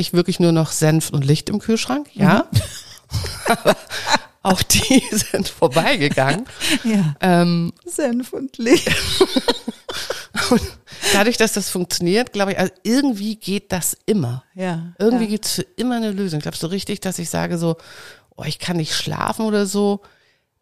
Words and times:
ich 0.00 0.12
wirklich 0.12 0.40
nur 0.40 0.52
noch 0.52 0.72
Senf 0.72 1.10
und 1.10 1.24
Licht 1.24 1.48
im 1.48 1.58
Kühlschrank, 1.58 2.08
ja. 2.14 2.46
Mhm. 2.50 3.72
auch 4.42 4.62
die 4.62 5.02
sind 5.10 5.48
vorbeigegangen. 5.48 6.46
Ja. 6.84 7.14
Ähm, 7.20 7.72
Senf 7.84 8.32
und 8.32 8.58
Licht. 8.58 8.88
und 10.50 10.62
dadurch, 11.12 11.36
dass 11.36 11.52
das 11.52 11.70
funktioniert, 11.70 12.32
glaube 12.32 12.52
ich, 12.52 12.58
also 12.58 12.72
irgendwie 12.82 13.36
geht 13.36 13.72
das 13.72 13.96
immer. 14.06 14.44
Ja. 14.54 14.94
Irgendwie 14.98 15.24
ja. 15.24 15.30
gibt's 15.30 15.54
für 15.54 15.66
immer 15.76 15.96
eine 15.96 16.12
Lösung. 16.12 16.40
Glaube 16.40 16.56
so 16.56 16.66
richtig, 16.68 17.00
dass 17.00 17.18
ich 17.18 17.30
sage 17.30 17.58
so, 17.58 17.76
oh, 18.36 18.44
ich 18.44 18.58
kann 18.58 18.76
nicht 18.76 18.94
schlafen 18.94 19.44
oder 19.44 19.66
so. 19.66 20.00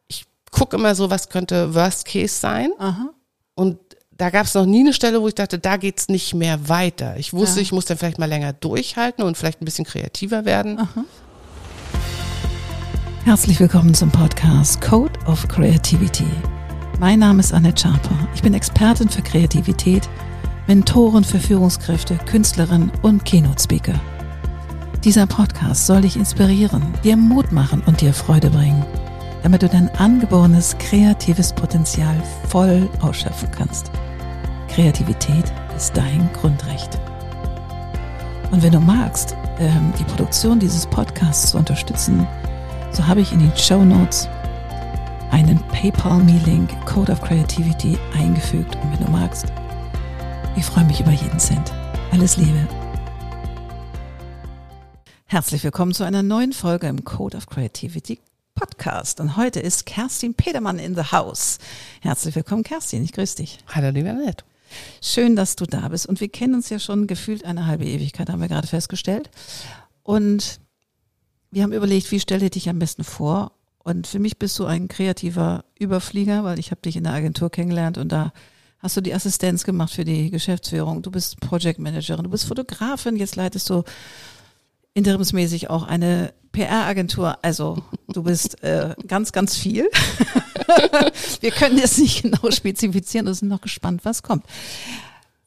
Ich 0.09 0.27
gucke 0.51 0.77
immer 0.77 0.95
so, 0.95 1.11
was 1.11 1.29
könnte 1.29 1.75
Worst 1.75 2.07
Case 2.07 2.35
sein. 2.35 2.73
Aha. 2.79 3.11
Und 3.55 3.79
da 4.17 4.31
gab 4.31 4.47
es 4.47 4.55
noch 4.55 4.65
nie 4.67 4.81
eine 4.81 4.93
Stelle, 4.93 5.21
wo 5.21 5.29
ich 5.29 5.35
dachte, 5.35 5.59
da 5.59 5.77
geht's 5.77 6.09
nicht 6.09 6.35
mehr 6.35 6.69
weiter. 6.69 7.17
Ich 7.19 7.33
wusste, 7.33 7.57
Ja. 7.57 7.63
ich 7.63 7.73
muss 7.73 7.85
dann 7.85 7.99
vielleicht 7.99 8.19
mal 8.19 8.27
länger 8.29 8.53
durchhalten 8.53 9.25
und 9.25 9.37
vielleicht 9.37 9.61
ein 9.61 9.65
bisschen 9.65 9.85
kreativer 9.85 10.45
werden. 10.45 10.89
Herzlich 13.25 13.61
willkommen 13.61 13.93
zum 13.93 14.11
Podcast 14.11 14.81
Code 14.81 15.13
of 15.27 15.47
Creativity. 15.49 16.27
Mein 16.99 17.19
Name 17.19 17.41
ist 17.41 17.53
Annette 17.53 17.83
Schaper. 17.83 18.17
Ich 18.35 18.43
bin 18.43 18.55
Expertin 18.55 19.09
für 19.09 19.21
Kreativität, 19.23 20.09
Mentorin 20.67 21.25
für 21.25 21.39
Führungskräfte, 21.39 22.17
Künstlerin 22.27 22.91
und 23.03 23.25
Keynote-Speaker. 23.25 24.01
Dieser 25.05 25.27
Podcast 25.27 25.87
soll 25.87 26.01
dich 26.01 26.17
inspirieren, 26.17 26.83
dir 27.05 27.17
Mut 27.17 27.53
machen 27.53 27.83
und 27.87 28.01
dir 28.01 28.15
Freude 28.15 28.49
bringen, 28.49 28.85
damit 29.43 29.63
du 29.63 29.69
dein 29.69 29.91
angeborenes 29.97 30.77
kreatives 30.79 31.53
Potenzial 31.53 32.17
voll 32.49 32.89
ausschöpfen 33.03 33.51
kannst. 33.51 33.91
Kreativität 34.77 35.51
ist 35.75 35.97
dein 35.97 36.31
Grundrecht. 36.35 37.01
Und 38.51 38.63
wenn 38.63 38.73
du 38.73 38.79
magst, 38.79 39.35
ähm, 39.59 39.91
die 39.99 40.05
Produktion 40.05 40.61
dieses 40.61 40.87
Podcasts 40.87 41.53
zu 41.53 41.57
unterstützen, 41.57 42.29
so 42.93 43.07
habe 43.07 43.23
ich 43.23 43.33
in 43.33 43.39
den 43.39 43.57
Show 43.57 43.83
Notes 43.83 44.29
einen 45.31 45.59
PayPal-Me-Link 45.69 46.69
Code 46.85 47.11
of 47.11 47.23
Creativity 47.23 47.97
eingefügt. 48.19 48.77
Und 48.77 48.93
wenn 48.93 49.07
du 49.07 49.11
magst, 49.11 49.47
ich 50.57 50.65
freue 50.67 50.85
mich 50.85 51.01
über 51.01 51.13
jeden 51.13 51.39
Cent. 51.39 51.73
Alles 52.13 52.37
Liebe. 52.37 52.69
Herzlich 55.25 55.65
willkommen 55.65 55.95
zu 55.95 56.05
einer 56.05 56.23
neuen 56.23 56.53
Folge 56.53 56.87
im 56.87 57.03
Code 57.03 57.39
of 57.39 57.47
Creativity 57.47 58.19
Podcast. 58.55 59.21
Und 59.21 59.39
heute 59.39 59.59
ist 59.59 59.87
Kerstin 59.87 60.35
Petermann 60.35 60.79
in 60.79 60.95
the 60.95 61.13
house. 61.13 61.57
Herzlich 62.03 62.35
willkommen, 62.35 62.63
Kerstin. 62.63 63.03
Ich 63.05 63.13
grüße 63.13 63.37
dich. 63.37 63.59
Hallo, 63.75 63.89
lieber 63.89 64.13
Nett. 64.13 64.45
Schön, 65.03 65.37
dass 65.37 65.57
du 65.57 65.65
da 65.67 65.89
bist. 65.89 66.07
Und 66.07 66.21
wir 66.21 66.29
kennen 66.29 66.55
uns 66.55 66.69
ja 66.69 66.79
schon 66.79 67.07
gefühlt 67.07 67.45
eine 67.45 67.67
halbe 67.67 67.85
Ewigkeit, 67.85 68.29
haben 68.31 68.41
wir 68.41 68.49
gerade 68.49 68.67
festgestellt. 68.67 69.31
Und 70.03 70.61
wir 71.51 71.63
haben 71.63 71.73
überlegt, 71.73 72.11
wie 72.11 72.21
stelle 72.21 72.45
ich 72.45 72.51
dich 72.51 72.69
am 72.69 72.79
besten 72.79 73.05
vor? 73.05 73.53
Und 73.79 74.07
für 74.07 74.19
mich 74.19 74.39
bist 74.39 74.59
du 74.59 74.67
ein 74.67 74.89
kreativer 74.89 75.65
Überflieger, 75.79 76.45
weil 76.45 76.59
ich 76.59 76.71
habe 76.71 76.81
dich 76.81 76.97
in 76.97 77.05
der 77.05 77.13
Agentur 77.13 77.51
kennengelernt 77.51 77.99
und 77.99 78.11
da 78.11 78.33
hast 78.79 78.97
du 78.97 79.01
die 79.01 79.15
Assistenz 79.15 79.65
gemacht 79.65 79.93
für 79.93 80.05
die 80.05 80.31
Geschäftsführung. 80.31 81.03
Du 81.03 81.11
bist 81.11 81.41
Projektmanagerin, 81.41 82.25
du 82.25 82.31
bist 82.31 82.47
Fotografin, 82.47 83.17
jetzt 83.17 83.37
leitest 83.37 83.71
du 83.71 83.85
interimsmäßig 84.97 85.69
auch 85.71 85.83
eine 85.85 86.33
PR-Agentur. 86.53 87.39
Also 87.43 87.83
du 88.09 88.23
bist 88.23 88.63
äh, 88.65 88.95
ganz, 89.07 89.33
ganz 89.33 89.57
viel. 89.57 89.89
Wir 91.41 91.51
können 91.51 91.77
jetzt 91.79 91.99
nicht 91.99 92.23
genau 92.23 92.51
spezifizieren 92.51 93.29
und 93.29 93.35
sind 93.35 93.49
noch 93.49 93.61
gespannt, 93.61 94.05
was 94.05 94.23
kommt. 94.23 94.45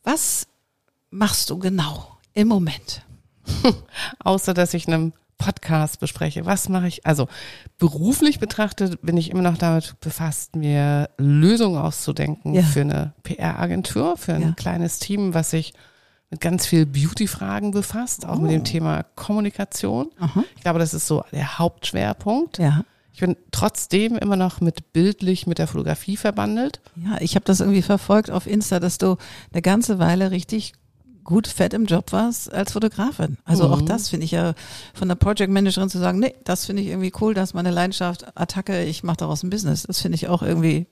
Was 0.04 0.48
machst 1.10 1.50
du 1.50 1.58
genau 1.58 2.18
im 2.34 2.48
Moment? 2.48 3.02
Außer, 4.24 4.54
dass 4.54 4.76
ich 4.76 4.88
einen 4.88 5.14
Podcast 5.40 6.00
bespreche. 6.00 6.46
Was 6.46 6.70
mache 6.70 6.88
ich? 6.88 7.06
Also 7.08 7.28
beruflich 7.80 8.40
betrachtet 8.40 9.02
bin 9.02 9.18
ich 9.18 9.32
immer 9.32 9.42
noch 9.42 9.58
damit 9.58 9.96
befasst, 10.02 10.56
mir 10.56 11.10
Lösungen 11.18 11.78
auszudenken 11.82 12.54
Ja. 12.54 12.62
für 12.62 12.82
eine 12.82 13.14
PR-Agentur, 13.24 14.16
für 14.18 14.34
ein 14.36 14.42
Ja. 14.42 14.52
kleines 14.52 15.00
Team, 15.00 15.34
was 15.34 15.50
sich 15.52 15.74
mit 16.32 16.42
ganz 16.42 16.66
viel 16.66 16.86
Beauty-Fragen 16.86 17.72
befasst, 17.72 18.26
auch 18.26 18.36
mit 18.40 18.50
Oh. 18.50 18.54
dem 18.54 18.64
Thema 18.64 19.04
Kommunikation. 19.16 20.10
Aha. 20.20 20.44
Ich 20.56 20.62
glaube, 20.64 20.80
das 20.80 20.94
ist 20.94 21.08
so 21.08 21.24
der 21.32 21.58
Hauptschwerpunkt. 21.60 22.58
Ja. 22.60 22.84
Ich 23.14 23.20
bin 23.22 23.36
trotzdem 23.52 24.16
immer 24.16 24.36
noch 24.38 24.62
mit 24.62 24.94
bildlich 24.94 25.46
mit 25.48 25.58
der 25.58 25.68
Fotografie 25.68 26.16
verbandelt. 26.18 26.80
Ja, 26.96 27.18
ich 27.20 27.36
habe 27.36 27.44
das 27.46 27.60
irgendwie 27.60 27.82
verfolgt 27.82 28.32
auf 28.32 28.48
Insta, 28.48 28.80
dass 28.80 28.98
du 28.98 29.18
eine 29.52 29.62
ganze 29.62 30.00
Weile 30.00 30.32
richtig 30.32 30.74
gut 31.26 31.48
fett 31.48 31.74
im 31.74 31.86
Job 31.86 32.12
warst 32.12 32.52
als 32.54 32.72
Fotografin. 32.72 33.38
Also 33.44 33.68
auch 33.68 33.82
Mhm. 33.82 33.86
das 33.88 34.10
finde 34.10 34.24
ich 34.26 34.32
ja 34.32 34.54
von 34.94 35.08
der 35.10 35.16
Project 35.16 35.52
Managerin 35.52 35.90
zu 35.90 36.00
sagen, 36.00 36.20
nee, 36.20 36.34
das 36.46 36.66
finde 36.66 36.82
ich 36.82 36.88
irgendwie 36.88 37.12
cool, 37.20 37.34
das 37.34 37.50
ist 37.50 37.54
meine 37.54 37.72
Leidenschaft, 37.72 38.26
Attacke, 38.38 38.84
ich 38.86 39.04
mache 39.04 39.18
daraus 39.18 39.44
ein 39.44 39.50
Business. 39.50 39.84
Das 39.84 40.00
finde 40.02 40.16
ich 40.16 40.28
auch 40.28 40.42
irgendwie 40.42 40.88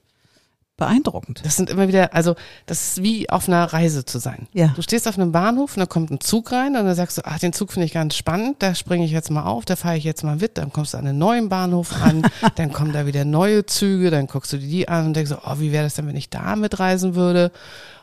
beeindruckend. 0.78 1.42
Das 1.44 1.56
sind 1.56 1.68
immer 1.68 1.88
wieder, 1.88 2.14
also 2.14 2.34
das 2.64 2.88
ist 2.88 3.02
wie 3.02 3.28
auf 3.28 3.48
einer 3.48 3.64
Reise 3.64 4.06
zu 4.06 4.18
sein. 4.18 4.48
Ja. 4.54 4.68
Du 4.68 4.80
stehst 4.80 5.06
auf 5.06 5.18
einem 5.18 5.32
Bahnhof 5.32 5.76
und 5.76 5.80
da 5.80 5.86
kommt 5.86 6.10
ein 6.10 6.20
Zug 6.20 6.52
rein 6.52 6.76
und 6.76 6.86
dann 6.86 6.94
sagst 6.94 7.18
du, 7.18 7.22
ach, 7.26 7.38
den 7.38 7.52
Zug 7.52 7.72
finde 7.72 7.84
ich 7.86 7.92
ganz 7.92 8.14
spannend, 8.16 8.56
da 8.60 8.74
springe 8.74 9.04
ich 9.04 9.10
jetzt 9.10 9.30
mal 9.30 9.42
auf, 9.42 9.66
da 9.66 9.76
fahre 9.76 9.98
ich 9.98 10.04
jetzt 10.04 10.24
mal 10.24 10.36
mit, 10.36 10.56
dann 10.56 10.72
kommst 10.72 10.94
du 10.94 10.98
an 10.98 11.06
einen 11.06 11.18
neuen 11.18 11.48
Bahnhof 11.50 11.92
an, 12.02 12.22
dann 12.54 12.72
kommen 12.72 12.92
da 12.92 13.04
wieder 13.06 13.24
neue 13.26 13.66
Züge, 13.66 14.10
dann 14.10 14.26
guckst 14.28 14.52
du 14.52 14.58
dir 14.58 14.68
die 14.68 14.88
an 14.88 15.06
und 15.06 15.14
denkst 15.14 15.30
so, 15.30 15.38
oh, 15.44 15.58
wie 15.58 15.72
wäre 15.72 15.84
das 15.84 15.94
denn, 15.94 16.06
wenn 16.06 16.16
ich 16.16 16.30
da 16.30 16.56
mitreisen 16.56 17.14
würde? 17.14 17.50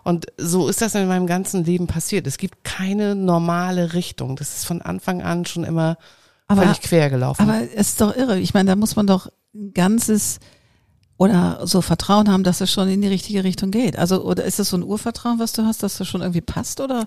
Und 0.03 0.27
so 0.37 0.67
ist 0.67 0.81
das 0.81 0.93
in 0.93 1.07
meinem 1.07 1.25
ganzen 1.25 1.63
Leben 1.63 1.87
passiert. 1.87 2.27
Es 2.27 2.37
gibt 2.37 2.63
keine 2.63 3.15
normale 3.15 3.93
Richtung. 3.93 4.35
Das 4.35 4.55
ist 4.57 4.65
von 4.65 4.83
Anfang 4.83 5.23
an 5.23 5.45
schon 5.45 5.63
immer 5.63 5.97
Aber- 6.47 6.61
völlig 6.61 6.81
quer 6.81 7.09
gelaufen. 7.09 7.41
Aber 7.41 7.61
es 7.73 7.87
ist 7.89 8.01
doch 8.01 8.15
irre. 8.15 8.37
Ich 8.37 8.53
meine, 8.53 8.69
da 8.69 8.75
muss 8.75 8.95
man 8.95 9.07
doch 9.07 9.29
ein 9.55 9.73
ganzes 9.73 10.39
oder 11.17 11.61
so 11.65 11.81
Vertrauen 11.81 12.29
haben, 12.29 12.43
dass 12.43 12.61
es 12.61 12.71
schon 12.71 12.89
in 12.89 13.01
die 13.01 13.07
richtige 13.07 13.43
Richtung 13.43 13.71
geht. 13.71 13.97
Also, 13.97 14.23
oder 14.23 14.43
ist 14.43 14.59
das 14.59 14.69
so 14.69 14.77
ein 14.77 14.83
Urvertrauen, 14.83 15.39
was 15.39 15.53
du 15.53 15.63
hast, 15.65 15.81
dass 15.83 15.97
das 15.97 16.07
schon 16.07 16.21
irgendwie 16.21 16.41
passt, 16.41 16.81
oder? 16.81 17.05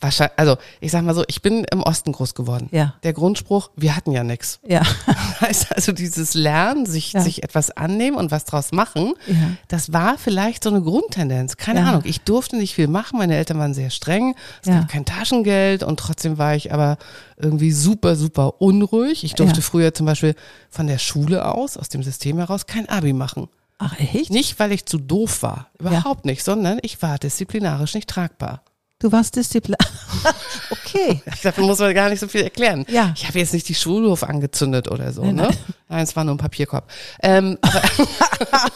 Wahrscheinlich, 0.00 0.38
also 0.38 0.56
ich 0.80 0.90
sag 0.92 1.02
mal 1.04 1.14
so, 1.14 1.24
ich 1.26 1.40
bin 1.42 1.64
im 1.72 1.82
Osten 1.82 2.12
groß 2.12 2.34
geworden. 2.34 2.68
Ja. 2.70 2.94
Der 3.02 3.12
Grundspruch, 3.14 3.70
wir 3.76 3.96
hatten 3.96 4.12
ja 4.12 4.22
nix. 4.24 4.58
Ja. 4.66 4.82
heißt 5.40 5.74
also 5.74 5.92
dieses 5.92 6.34
Lernen, 6.34 6.84
sich, 6.86 7.12
Ja. 7.14 7.20
sich 7.22 7.42
etwas 7.42 7.70
annehmen 7.70 8.16
und 8.16 8.30
was 8.30 8.44
draus 8.44 8.72
machen, 8.72 9.14
Ja. 9.26 9.34
das 9.68 9.92
war 9.92 10.18
vielleicht 10.18 10.64
so 10.64 10.70
eine 10.70 10.82
Grundtendenz. 10.82 11.56
Keine 11.56 11.80
Ja. 11.80 11.86
Ahnung. 11.86 12.02
Ich 12.04 12.20
durfte 12.20 12.56
nicht 12.56 12.74
viel 12.74 12.88
machen. 12.88 13.18
Meine 13.18 13.36
Eltern 13.36 13.58
waren 13.58 13.74
sehr 13.74 13.90
streng. 13.90 14.34
Es 14.62 14.68
gab 14.68 14.88
kein 14.88 15.04
Taschengeld 15.04 15.82
und 15.82 15.98
trotzdem 15.98 16.36
war 16.38 16.54
ich 16.54 16.72
aber 16.74 16.98
irgendwie 17.38 17.72
super, 17.72 18.16
super 18.16 18.60
unruhig. 18.60 19.24
Ich 19.24 19.34
durfte 19.34 19.62
früher 19.62 19.94
zum 19.94 20.06
Beispiel 20.06 20.34
von 20.70 20.86
der 20.86 20.98
Schule 20.98 21.44
aus, 21.54 21.76
aus 21.76 21.88
dem 21.88 22.02
System 22.02 22.36
heraus, 22.38 22.66
kein 22.66 22.88
Abi 22.88 23.12
machen. 23.12 23.48
Ach, 23.78 23.98
echt? 23.98 24.30
Nicht, 24.30 24.58
weil 24.58 24.72
ich 24.72 24.86
zu 24.86 24.98
doof 24.98 25.42
war. 25.42 25.68
Überhaupt 25.78 26.24
nicht, 26.24 26.42
sondern 26.42 26.78
ich 26.82 27.02
war 27.02 27.18
disziplinarisch 27.18 27.94
nicht 27.94 28.08
tragbar. 28.08 28.62
Du 28.98 29.12
warst 29.12 29.36
Disziplin. 29.36 29.76
okay. 30.70 31.22
Ich 31.34 31.40
glaube, 31.42 31.60
da 31.60 31.66
muss 31.66 31.78
man 31.78 31.94
gar 31.94 32.08
nicht 32.08 32.20
so 32.20 32.28
viel 32.28 32.42
erklären. 32.42 32.86
Ja. 32.88 33.12
Ich 33.14 33.28
habe 33.28 33.38
jetzt 33.38 33.52
nicht 33.52 33.68
die 33.68 33.74
Schulhof 33.74 34.22
angezündet 34.22 34.90
oder 34.90 35.12
so, 35.12 35.22
Nein, 35.22 35.34
ne? 35.34 35.42
nein. 35.42 35.56
Nein, 35.88 36.02
es 36.04 36.16
war 36.16 36.24
nur 36.24 36.34
ein 36.34 36.38
Papierkorb. 36.38 36.90
Ähm, 37.22 37.58
aber, 37.60 37.82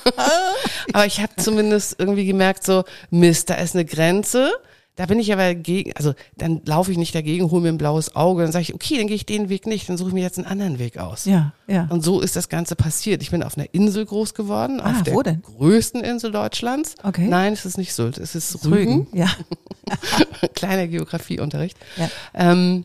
aber 0.93 1.07
ich 1.07 1.21
habe 1.21 1.33
zumindest 1.37 1.97
irgendwie 1.99 2.27
gemerkt, 2.27 2.65
so, 2.65 2.85
Mist, 3.11 3.49
da 3.51 3.55
ist 3.55 3.75
eine 3.75 3.85
Grenze. 3.87 4.53
Da 5.01 5.07
bin 5.07 5.19
ich 5.19 5.33
aber 5.33 5.55
gegen, 5.55 5.95
also 5.95 6.13
dann 6.37 6.61
laufe 6.67 6.93
ich 6.93 6.99
nicht 6.99 7.15
dagegen, 7.15 7.51
hole 7.51 7.63
mir 7.63 7.71
ein 7.71 7.79
blaues 7.79 8.15
Auge, 8.15 8.43
dann 8.43 8.53
sage 8.53 8.65
ich, 8.65 8.75
okay, 8.75 8.99
dann 8.99 9.07
gehe 9.07 9.17
ich 9.17 9.25
den 9.25 9.49
Weg 9.49 9.67
nicht, 9.67 9.89
dann 9.89 9.97
suche 9.97 10.09
ich 10.09 10.15
mir 10.15 10.21
jetzt 10.23 10.37
einen 10.37 10.47
anderen 10.47 10.79
Weg 10.79 10.99
aus. 10.99 11.25
Ja, 11.25 11.55
ja. 11.67 11.87
Und 11.89 12.05
so 12.05 12.21
ist 12.21 12.37
das 12.37 12.51
Ganze 12.51 12.77
passiert. 12.77 13.23
Ich 13.23 13.31
bin 13.31 13.43
auf 13.43 13.57
einer 13.57 13.73
Insel 13.73 14.05
groß 14.05 14.35
geworden, 14.35 14.79
Ah, 14.79 14.91
auf 14.91 15.23
der 15.23 15.37
größten 15.37 16.05
Insel 16.05 16.33
Deutschlands. 16.33 16.97
Okay. 17.03 17.27
Nein, 17.27 17.55
es 17.55 17.65
ist 17.65 17.79
nicht 17.79 17.95
Sylt, 17.95 18.19
es 18.19 18.35
ist 18.35 18.67
Rügen. 18.67 19.07
Ja. 19.15 19.29
Kleiner 20.55 20.87
Geografieunterricht. 20.87 21.79
Ja. 21.97 22.11
Ähm, 22.35 22.85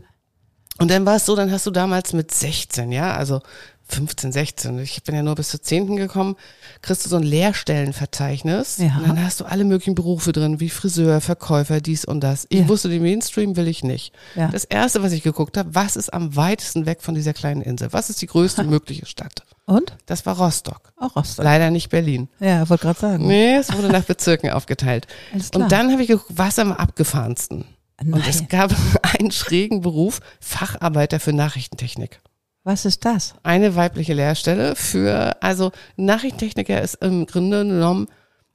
und 0.77 0.89
dann 0.89 1.05
war 1.05 1.17
es 1.17 1.25
so, 1.25 1.35
dann 1.35 1.51
hast 1.51 1.65
du 1.65 1.71
damals 1.71 2.13
mit 2.13 2.33
16, 2.33 2.93
ja, 2.93 3.13
also 3.13 3.41
15, 3.87 4.31
16, 4.31 4.79
ich 4.79 5.03
bin 5.03 5.13
ja 5.15 5.21
nur 5.21 5.35
bis 5.35 5.49
zur 5.49 5.61
10. 5.61 5.95
gekommen, 5.95 6.35
kriegst 6.81 7.05
du 7.05 7.09
so 7.09 7.17
ein 7.17 7.23
Lehrstellenverzeichnis. 7.23 8.77
Ja. 8.77 8.97
Und 8.97 9.07
dann 9.07 9.23
hast 9.23 9.39
du 9.39 9.45
alle 9.45 9.63
möglichen 9.63 9.95
Berufe 9.95 10.31
drin, 10.31 10.59
wie 10.59 10.69
Friseur, 10.69 11.21
Verkäufer, 11.21 11.81
dies 11.81 12.03
und 12.05 12.21
das. 12.21 12.45
Ich 12.49 12.61
Ja. 12.61 12.67
wusste, 12.67 12.89
den 12.89 13.01
Mainstream 13.03 13.55
will 13.55 13.67
ich 13.67 13.83
nicht. 13.83 14.13
Ja. 14.35 14.47
Das 14.47 14.63
erste, 14.65 15.03
was 15.03 15.11
ich 15.11 15.23
geguckt 15.23 15.57
habe, 15.57 15.75
was 15.75 15.95
ist 15.95 16.13
am 16.13 16.35
weitesten 16.35 16.85
weg 16.85 17.01
von 17.01 17.15
dieser 17.15 17.33
kleinen 17.33 17.61
Insel? 17.61 17.93
Was 17.93 18.09
ist 18.09 18.21
die 18.21 18.27
größte 18.27 18.63
mögliche 18.63 19.05
Stadt? 19.05 19.43
Und? 19.65 19.95
Das 20.05 20.25
war 20.25 20.37
Rostock. 20.37 20.93
Auch 20.97 21.15
Rostock. 21.15 21.43
Leider 21.43 21.69
nicht 21.71 21.89
Berlin. 21.89 22.27
Ja, 22.39 22.67
wollte 22.69 22.83
gerade 22.83 22.99
sagen. 22.99 23.27
Nee, 23.27 23.55
es 23.55 23.71
wurde 23.73 23.89
nach 23.89 24.03
Bezirken 24.03 24.49
aufgeteilt. 24.51 25.07
Und 25.53 25.71
dann 25.71 25.91
habe 25.91 26.01
ich 26.01 26.07
geguckt, 26.07 26.31
was 26.35 26.59
am 26.59 26.71
abgefahrensten? 26.71 27.65
Und 28.01 28.09
Nein. 28.09 28.23
es 28.27 28.47
gab 28.47 28.73
einen 29.19 29.31
schrägen 29.31 29.81
Beruf, 29.81 30.19
Facharbeiter 30.39 31.19
für 31.19 31.33
Nachrichtentechnik. 31.33 32.19
Was 32.65 32.83
ist 32.83 33.05
das? 33.05 33.35
Eine 33.43 33.75
weibliche 33.75 34.15
Lehrstelle 34.15 34.75
für, 34.75 35.39
also 35.43 35.71
Nachrichtentechniker 35.97 36.81
ist 36.81 36.95
im 36.95 37.27
Grunde 37.27 37.63
genommen 37.63 38.07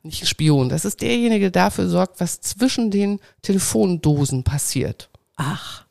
nicht 0.02 0.24
ein 0.24 0.26
Spion. 0.26 0.68
Das 0.68 0.84
ist 0.84 1.00
derjenige, 1.00 1.52
der 1.52 1.66
dafür 1.66 1.88
sorgt, 1.88 2.18
was 2.18 2.40
zwischen 2.40 2.90
den 2.90 3.20
Telefondosen 3.42 4.42
passiert. 4.42 5.10
Ach. 5.36 5.84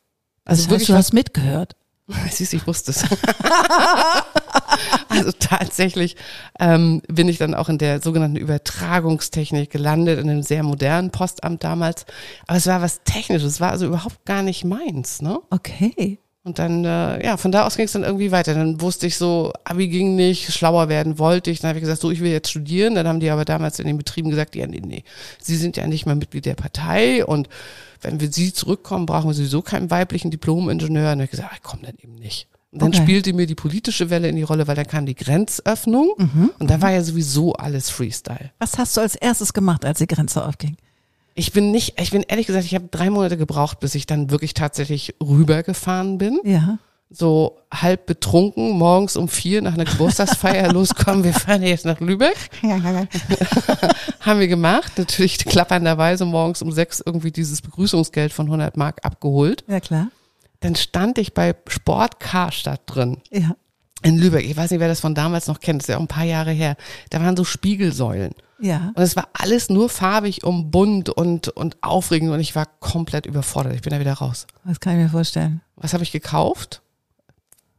Also 0.44 0.64
das 0.64 0.80
heißt, 0.80 0.88
du 0.90 0.94
hast 0.94 1.14
mitgehört. 1.14 1.76
Siehst, 2.30 2.52
ich 2.52 2.66
wusste 2.66 2.90
es. 2.90 3.04
also 5.08 5.32
tatsächlich 5.38 6.16
ähm, 6.58 7.00
bin 7.08 7.26
ich 7.26 7.38
dann 7.38 7.54
auch 7.54 7.70
in 7.70 7.78
der 7.78 8.02
sogenannten 8.02 8.36
Übertragungstechnik 8.36 9.70
gelandet, 9.70 10.18
in 10.18 10.28
einem 10.28 10.42
sehr 10.42 10.62
modernen 10.62 11.10
Postamt 11.10 11.64
damals. 11.64 12.04
Aber 12.46 12.58
es 12.58 12.66
war 12.66 12.82
was 12.82 13.00
Technisches, 13.02 13.54
es 13.54 13.60
war 13.62 13.70
also 13.70 13.86
überhaupt 13.86 14.26
gar 14.26 14.42
nicht 14.42 14.64
meins, 14.64 15.22
ne? 15.22 15.40
Okay. 15.48 16.18
Und 16.42 16.58
dann, 16.58 16.86
äh, 16.86 17.22
ja, 17.24 17.36
von 17.36 17.52
da 17.52 17.66
aus 17.66 17.76
ging 17.76 17.84
es 17.84 17.92
dann 17.92 18.02
irgendwie 18.02 18.32
weiter. 18.32 18.54
Dann 18.54 18.80
wusste 18.80 19.06
ich 19.06 19.16
so, 19.16 19.52
Abi 19.64 19.88
ging 19.88 20.16
nicht, 20.16 20.50
schlauer 20.52 20.88
werden 20.88 21.18
wollte 21.18 21.50
ich. 21.50 21.60
Dann 21.60 21.68
habe 21.68 21.78
ich 21.78 21.82
gesagt, 21.82 22.00
so, 22.00 22.10
ich 22.10 22.20
will 22.20 22.32
jetzt 22.32 22.48
studieren. 22.48 22.94
Dann 22.94 23.06
haben 23.06 23.20
die 23.20 23.28
aber 23.28 23.44
damals 23.44 23.78
in 23.78 23.86
den 23.86 23.98
Betrieben 23.98 24.30
gesagt, 24.30 24.56
ja, 24.56 24.66
nee, 24.66 24.80
nee, 24.82 25.04
Sie 25.38 25.56
sind 25.56 25.76
ja 25.76 25.86
nicht 25.86 26.06
mehr 26.06 26.14
Mitglied 26.14 26.46
der 26.46 26.54
Partei 26.54 27.24
und 27.26 27.48
wenn 28.00 28.20
wir 28.20 28.32
Sie 28.32 28.54
zurückkommen, 28.54 29.04
brauchen 29.04 29.28
wir 29.28 29.34
sowieso 29.34 29.60
keinen 29.60 29.90
weiblichen 29.90 30.30
Diplom-Ingenieur. 30.30 31.02
Und 31.02 31.04
dann 31.04 31.18
habe 31.18 31.24
ich 31.24 31.30
gesagt, 31.30 31.50
ich 31.54 31.62
komme 31.62 31.82
dann 31.82 31.96
eben 32.02 32.14
nicht. 32.14 32.48
Und 32.72 32.80
dann 32.82 32.88
okay. 32.88 33.02
spielte 33.02 33.32
mir 33.32 33.46
die 33.46 33.54
politische 33.54 34.10
Welle 34.10 34.28
in 34.28 34.36
die 34.36 34.42
Rolle, 34.42 34.66
weil 34.66 34.76
dann 34.76 34.86
kam 34.86 35.04
die 35.04 35.16
Grenzöffnung 35.16 36.14
mhm, 36.16 36.52
und 36.58 36.70
da 36.70 36.76
mhm. 36.76 36.82
war 36.82 36.92
ja 36.92 37.02
sowieso 37.02 37.52
alles 37.54 37.90
Freestyle. 37.90 38.52
Was 38.58 38.78
hast 38.78 38.96
du 38.96 39.00
als 39.00 39.16
erstes 39.16 39.52
gemacht, 39.52 39.84
als 39.84 39.98
die 39.98 40.06
Grenze 40.06 40.44
aufging? 40.46 40.76
Ich 41.40 41.52
bin 41.52 41.70
nicht, 41.70 41.98
ich 41.98 42.10
bin 42.10 42.22
ehrlich 42.28 42.46
gesagt, 42.46 42.66
ich 42.66 42.74
habe 42.74 42.88
drei 42.90 43.08
Monate 43.08 43.38
gebraucht, 43.38 43.80
bis 43.80 43.94
ich 43.94 44.04
dann 44.04 44.30
wirklich 44.30 44.52
tatsächlich 44.52 45.14
rübergefahren 45.22 46.18
bin. 46.18 46.38
Ja. 46.44 46.78
So 47.08 47.56
halb 47.72 48.04
betrunken, 48.04 48.72
morgens 48.72 49.16
um 49.16 49.26
vier 49.26 49.62
nach 49.62 49.72
einer 49.72 49.86
Geburtstagsfeier 49.86 50.70
loskommen, 50.74 51.24
wir 51.24 51.32
fahren 51.32 51.62
jetzt 51.62 51.86
nach 51.86 51.98
Lübeck. 51.98 52.36
Ja, 52.60 52.76
ja, 52.76 52.90
ja. 52.92 53.06
Haben 54.20 54.40
wir 54.40 54.48
gemacht. 54.48 54.92
Natürlich 54.98 55.38
klappernderweise 55.38 56.26
morgens 56.26 56.60
um 56.60 56.72
sechs 56.72 57.02
irgendwie 57.04 57.32
dieses 57.32 57.62
Begrüßungsgeld 57.62 58.34
von 58.34 58.44
100 58.44 58.76
Mark 58.76 58.98
abgeholt. 59.02 59.64
Ja, 59.66 59.80
klar. 59.80 60.08
Dann 60.60 60.76
stand 60.76 61.16
ich 61.16 61.32
bei 61.32 61.54
Sport 61.68 62.20
Karstadt 62.20 62.82
drin. 62.84 63.16
Ja. 63.30 63.56
In 64.02 64.18
Lübeck. 64.18 64.44
Ich 64.44 64.56
weiß 64.56 64.70
nicht, 64.70 64.80
wer 64.80 64.88
das 64.88 65.00
von 65.00 65.14
damals 65.14 65.46
noch 65.46 65.60
kennt. 65.60 65.82
Das 65.82 65.88
ist 65.88 65.92
ja 65.92 65.96
auch 65.96 66.02
ein 66.02 66.08
paar 66.08 66.24
Jahre 66.24 66.52
her. 66.52 66.76
Da 67.10 67.20
waren 67.20 67.36
so 67.36 67.44
Spiegelsäulen. 67.44 68.32
Ja. 68.60 68.92
Und 68.94 69.02
es 69.02 69.16
war 69.16 69.28
alles 69.32 69.70
nur 69.70 69.88
farbig 69.88 70.44
und 70.44 70.70
bunt 70.70 71.08
und, 71.08 71.48
und 71.48 71.76
aufregend 71.82 72.30
und 72.30 72.40
ich 72.40 72.54
war 72.54 72.66
komplett 72.66 73.26
überfordert. 73.26 73.74
Ich 73.74 73.82
bin 73.82 73.92
da 73.92 74.00
wieder 74.00 74.14
raus. 74.14 74.46
Was 74.64 74.80
kann 74.80 74.96
ich 74.96 75.04
mir 75.04 75.08
vorstellen? 75.08 75.62
Was 75.76 75.94
habe 75.94 76.02
ich 76.02 76.12
gekauft? 76.12 76.82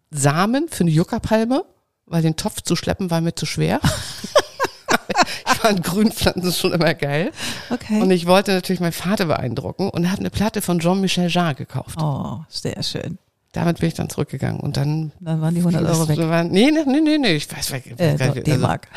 Samen 0.10 0.68
für 0.70 0.84
eine 0.84 0.92
Juckerpalme, 0.92 1.64
weil 2.06 2.22
den 2.22 2.36
Topf 2.36 2.62
zu 2.62 2.76
schleppen 2.76 3.12
war 3.12 3.22
mir 3.22 3.36
zu 3.36 3.46
schwer. 3.46 3.80
ich 5.48 5.54
fand 5.54 5.84
Grünpflanzen 5.84 6.52
schon 6.52 6.74
immer 6.74 6.94
geil. 6.94 7.32
Okay. 7.70 8.02
Und 8.02 8.12
ich 8.12 8.26
wollte 8.26 8.52
natürlich 8.52 8.82
meinen 8.82 8.92
Vater 8.92 9.26
beeindrucken 9.26 9.90
und 9.90 10.10
habe 10.10 10.20
eine 10.20 10.30
Platte 10.32 10.62
von 10.62 10.80
Jean-Michel 10.80 11.30
Jarre 11.30 11.56
gekauft. 11.56 12.02
Oh, 12.02 12.40
sehr 12.50 12.82
schön. 12.84 13.20
Damit 13.52 13.80
bin 13.80 13.90
ich 13.90 13.96
dann 13.96 14.10
zurückgegangen 14.10 14.62
und 14.62 14.78
dann. 14.78 15.12
Dann 15.20 15.42
waren 15.42 15.54
die 15.54 15.60
100 15.60 15.84
Euro 15.84 16.08
weg. 16.08 16.18
Waren, 16.18 16.52
nee, 16.52 16.72
nee, 16.72 17.02
nee, 17.02 17.18
nee, 17.18 17.34
ich 17.34 17.52
weiß, 17.52 17.72
weiß 17.72 17.84
äh, 17.98 18.18
also, 18.20 18.42
D-Mark. 18.42 18.88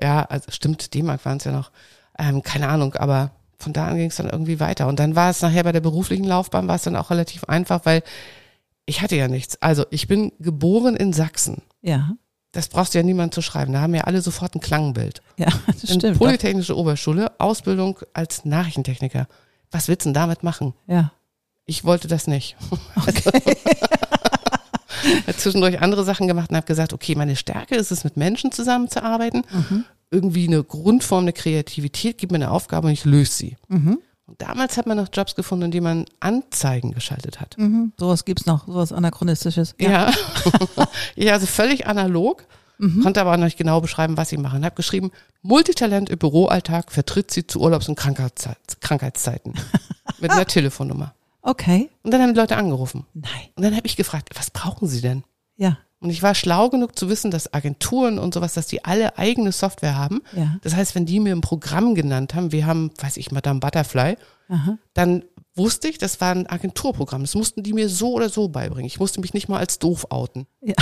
Ja, 0.00 0.22
also 0.22 0.50
stimmt, 0.50 0.94
D-Mark 0.94 1.24
waren 1.24 1.38
es 1.38 1.44
ja 1.44 1.52
noch. 1.52 1.72
Ähm, 2.16 2.42
keine 2.42 2.68
Ahnung, 2.68 2.94
aber 2.94 3.32
von 3.58 3.72
da 3.72 3.88
an 3.88 3.96
ging 3.96 4.10
es 4.10 4.16
dann 4.16 4.28
irgendwie 4.28 4.60
weiter. 4.60 4.86
Und 4.86 5.00
dann 5.00 5.16
war 5.16 5.30
es 5.30 5.42
nachher 5.42 5.64
bei 5.64 5.72
der 5.72 5.80
beruflichen 5.80 6.24
Laufbahn, 6.24 6.68
war 6.68 6.76
es 6.76 6.82
dann 6.82 6.96
auch 6.96 7.10
relativ 7.10 7.44
einfach, 7.44 7.80
weil 7.84 8.02
ich 8.86 9.00
hatte 9.00 9.16
ja 9.16 9.26
nichts. 9.26 9.60
Also 9.62 9.84
ich 9.90 10.06
bin 10.06 10.32
geboren 10.38 10.96
in 10.96 11.12
Sachsen. 11.12 11.62
Ja. 11.82 12.12
Das 12.52 12.68
brauchst 12.68 12.94
du 12.94 12.98
ja 12.98 13.02
niemand 13.02 13.34
zu 13.34 13.42
schreiben. 13.42 13.72
Da 13.72 13.80
haben 13.80 13.94
ja 13.94 14.02
alle 14.02 14.20
sofort 14.20 14.54
ein 14.54 14.60
Klangbild. 14.60 15.22
Ja, 15.38 15.48
das 15.66 15.92
stimmt. 15.92 16.18
Polytechnische 16.18 16.76
Oberschule, 16.76 17.32
Ausbildung 17.40 17.98
als 18.12 18.44
Nachrichtentechniker. 18.44 19.26
Was 19.70 19.88
willst 19.88 20.04
du 20.04 20.10
denn 20.10 20.14
damit 20.14 20.44
machen? 20.44 20.74
Ja. 20.86 21.12
Ich 21.66 21.84
wollte 21.84 22.06
das 22.06 22.26
nicht. 22.26 22.56
Okay. 22.94 23.56
zwischendurch 25.36 25.80
andere 25.80 26.04
Sachen 26.04 26.28
gemacht 26.28 26.50
und 26.50 26.56
habe 26.56 26.66
gesagt, 26.66 26.92
okay, 26.92 27.14
meine 27.14 27.36
Stärke 27.36 27.76
ist 27.76 27.90
es, 27.90 28.04
mit 28.04 28.16
Menschen 28.16 28.52
zusammenzuarbeiten. 28.52 29.42
Mhm. 29.50 29.84
Irgendwie 30.10 30.46
eine 30.46 30.62
Grundform, 30.62 31.24
eine 31.24 31.32
Kreativität, 31.32 32.18
gib 32.18 32.30
mir 32.30 32.36
eine 32.36 32.50
Aufgabe 32.50 32.86
und 32.86 32.92
ich 32.92 33.04
löse 33.04 33.32
sie. 33.32 33.56
Mhm. 33.68 33.98
Und 34.26 34.40
damals 34.40 34.76
hat 34.76 34.86
man 34.86 34.96
noch 34.96 35.08
Jobs 35.12 35.34
gefunden, 35.34 35.66
in 35.66 35.70
denen 35.70 35.84
man 35.84 36.04
Anzeigen 36.20 36.92
geschaltet 36.92 37.40
hat. 37.40 37.56
Mhm. 37.58 37.92
Sowas 37.98 38.24
gibt's 38.24 38.46
noch, 38.46 38.66
sowas 38.66 38.92
Anachronistisches. 38.92 39.74
Ja, 39.78 39.90
ja. 39.90 40.12
ja 41.16 41.32
also 41.34 41.46
völlig 41.46 41.86
analog. 41.86 42.46
Mhm. 42.78 43.02
Konnte 43.02 43.20
aber 43.20 43.32
auch 43.32 43.36
noch 43.36 43.44
nicht 43.44 43.58
genau 43.58 43.80
beschreiben, 43.80 44.16
was 44.16 44.32
ich 44.32 44.38
mache. 44.38 44.56
Und 44.56 44.64
habe 44.64 44.74
geschrieben, 44.74 45.10
Multitalent 45.42 46.10
im 46.10 46.18
Büroalltag 46.18 46.90
vertritt 46.90 47.30
sie 47.30 47.46
zu 47.46 47.60
Urlaubs- 47.60 47.88
und 47.88 47.96
Krankheitszeiten. 47.96 49.54
Mit 50.20 50.30
einer 50.30 50.46
Telefonnummer. 50.46 51.14
Okay. 51.44 51.90
Und 52.02 52.10
dann 52.10 52.22
haben 52.22 52.32
die 52.32 52.40
Leute 52.40 52.56
angerufen. 52.56 53.06
Nein. 53.12 53.48
Und 53.54 53.62
dann 53.62 53.76
habe 53.76 53.86
ich 53.86 53.96
gefragt, 53.96 54.30
was 54.34 54.50
brauchen 54.50 54.88
sie 54.88 55.02
denn? 55.02 55.24
Ja. 55.56 55.78
Und 56.00 56.10
ich 56.10 56.22
war 56.22 56.34
schlau 56.34 56.70
genug 56.70 56.98
zu 56.98 57.08
wissen, 57.08 57.30
dass 57.30 57.52
Agenturen 57.52 58.18
und 58.18 58.34
sowas, 58.34 58.54
dass 58.54 58.66
die 58.66 58.84
alle 58.84 59.18
eigene 59.18 59.52
Software 59.52 59.96
haben. 59.96 60.22
Ja. 60.34 60.56
Das 60.62 60.74
heißt, 60.74 60.94
wenn 60.94 61.06
die 61.06 61.20
mir 61.20 61.34
ein 61.34 61.42
Programm 61.42 61.94
genannt 61.94 62.34
haben, 62.34 62.50
wir 62.50 62.66
haben, 62.66 62.90
weiß 62.98 63.18
ich, 63.18 63.30
Madame 63.30 63.60
Butterfly, 63.60 64.16
Aha. 64.48 64.78
dann 64.94 65.24
wusste 65.54 65.88
ich, 65.88 65.98
das 65.98 66.20
war 66.20 66.32
ein 66.32 66.46
Agenturprogramm. 66.46 67.22
Das 67.22 67.34
mussten 67.34 67.62
die 67.62 67.74
mir 67.74 67.88
so 67.88 68.12
oder 68.12 68.30
so 68.30 68.48
beibringen. 68.48 68.86
Ich 68.86 68.98
musste 68.98 69.20
mich 69.20 69.34
nicht 69.34 69.48
mal 69.48 69.58
als 69.58 69.78
doof 69.78 70.06
outen. 70.10 70.46
Ja. 70.62 70.74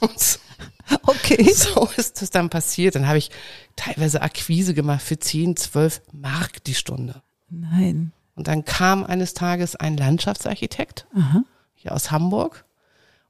okay. 1.02 1.52
So 1.52 1.88
ist 1.96 2.20
das 2.20 2.30
dann 2.30 2.50
passiert. 2.50 2.96
Dann 2.96 3.06
habe 3.06 3.18
ich 3.18 3.30
teilweise 3.76 4.22
Akquise 4.22 4.74
gemacht 4.74 5.02
für 5.02 5.18
10, 5.18 5.56
12 5.56 6.02
Mark 6.12 6.64
die 6.64 6.74
Stunde. 6.74 7.22
Nein. 7.48 8.12
Und 8.40 8.48
dann 8.48 8.64
kam 8.64 9.04
eines 9.04 9.34
Tages 9.34 9.76
ein 9.76 9.98
Landschaftsarchitekt 9.98 11.06
Aha. 11.14 11.44
hier 11.74 11.92
aus 11.92 12.10
Hamburg 12.10 12.64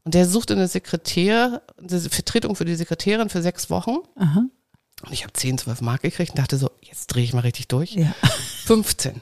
und 0.05 0.15
der 0.15 0.25
suchte 0.25 0.55
eine 0.55 0.69
Sekretär, 0.69 1.62
eine 1.79 2.01
Vertretung 2.01 2.55
für 2.55 2.65
die 2.65 2.77
Sekretärin 2.77 3.29
für 3.29 3.43
sechs 3.43 3.71
Wochen. 3.71 3.97
Aha. 4.15 4.45
Und 5.03 5.12
ich 5.12 5.25
habe 5.25 5.33
10, 5.33 5.59
12 5.59 5.81
Mark 5.81 6.03
gekriegt 6.03 6.31
und 6.31 6.39
dachte 6.39 6.59
so, 6.59 6.71
jetzt 6.81 7.09
drehe 7.09 7.25
ich 7.25 7.33
mal 7.33 7.41
richtig 7.41 7.67
durch. 7.67 7.95
Ja. 7.95 8.15
15. 8.67 9.15
Und 9.15 9.21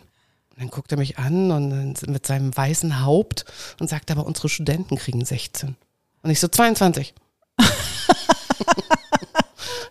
dann 0.58 0.68
guckt 0.68 0.92
er 0.92 0.98
mich 0.98 1.18
an 1.18 1.52
und 1.52 2.06
mit 2.06 2.26
seinem 2.26 2.54
weißen 2.54 3.02
Haupt 3.02 3.46
und 3.80 3.88
sagt 3.88 4.10
aber, 4.10 4.26
unsere 4.26 4.50
Studenten 4.50 4.96
kriegen 4.96 5.24
16. 5.24 5.74
Und 6.22 6.30
ich 6.30 6.38
so, 6.38 6.48
22. 6.48 7.14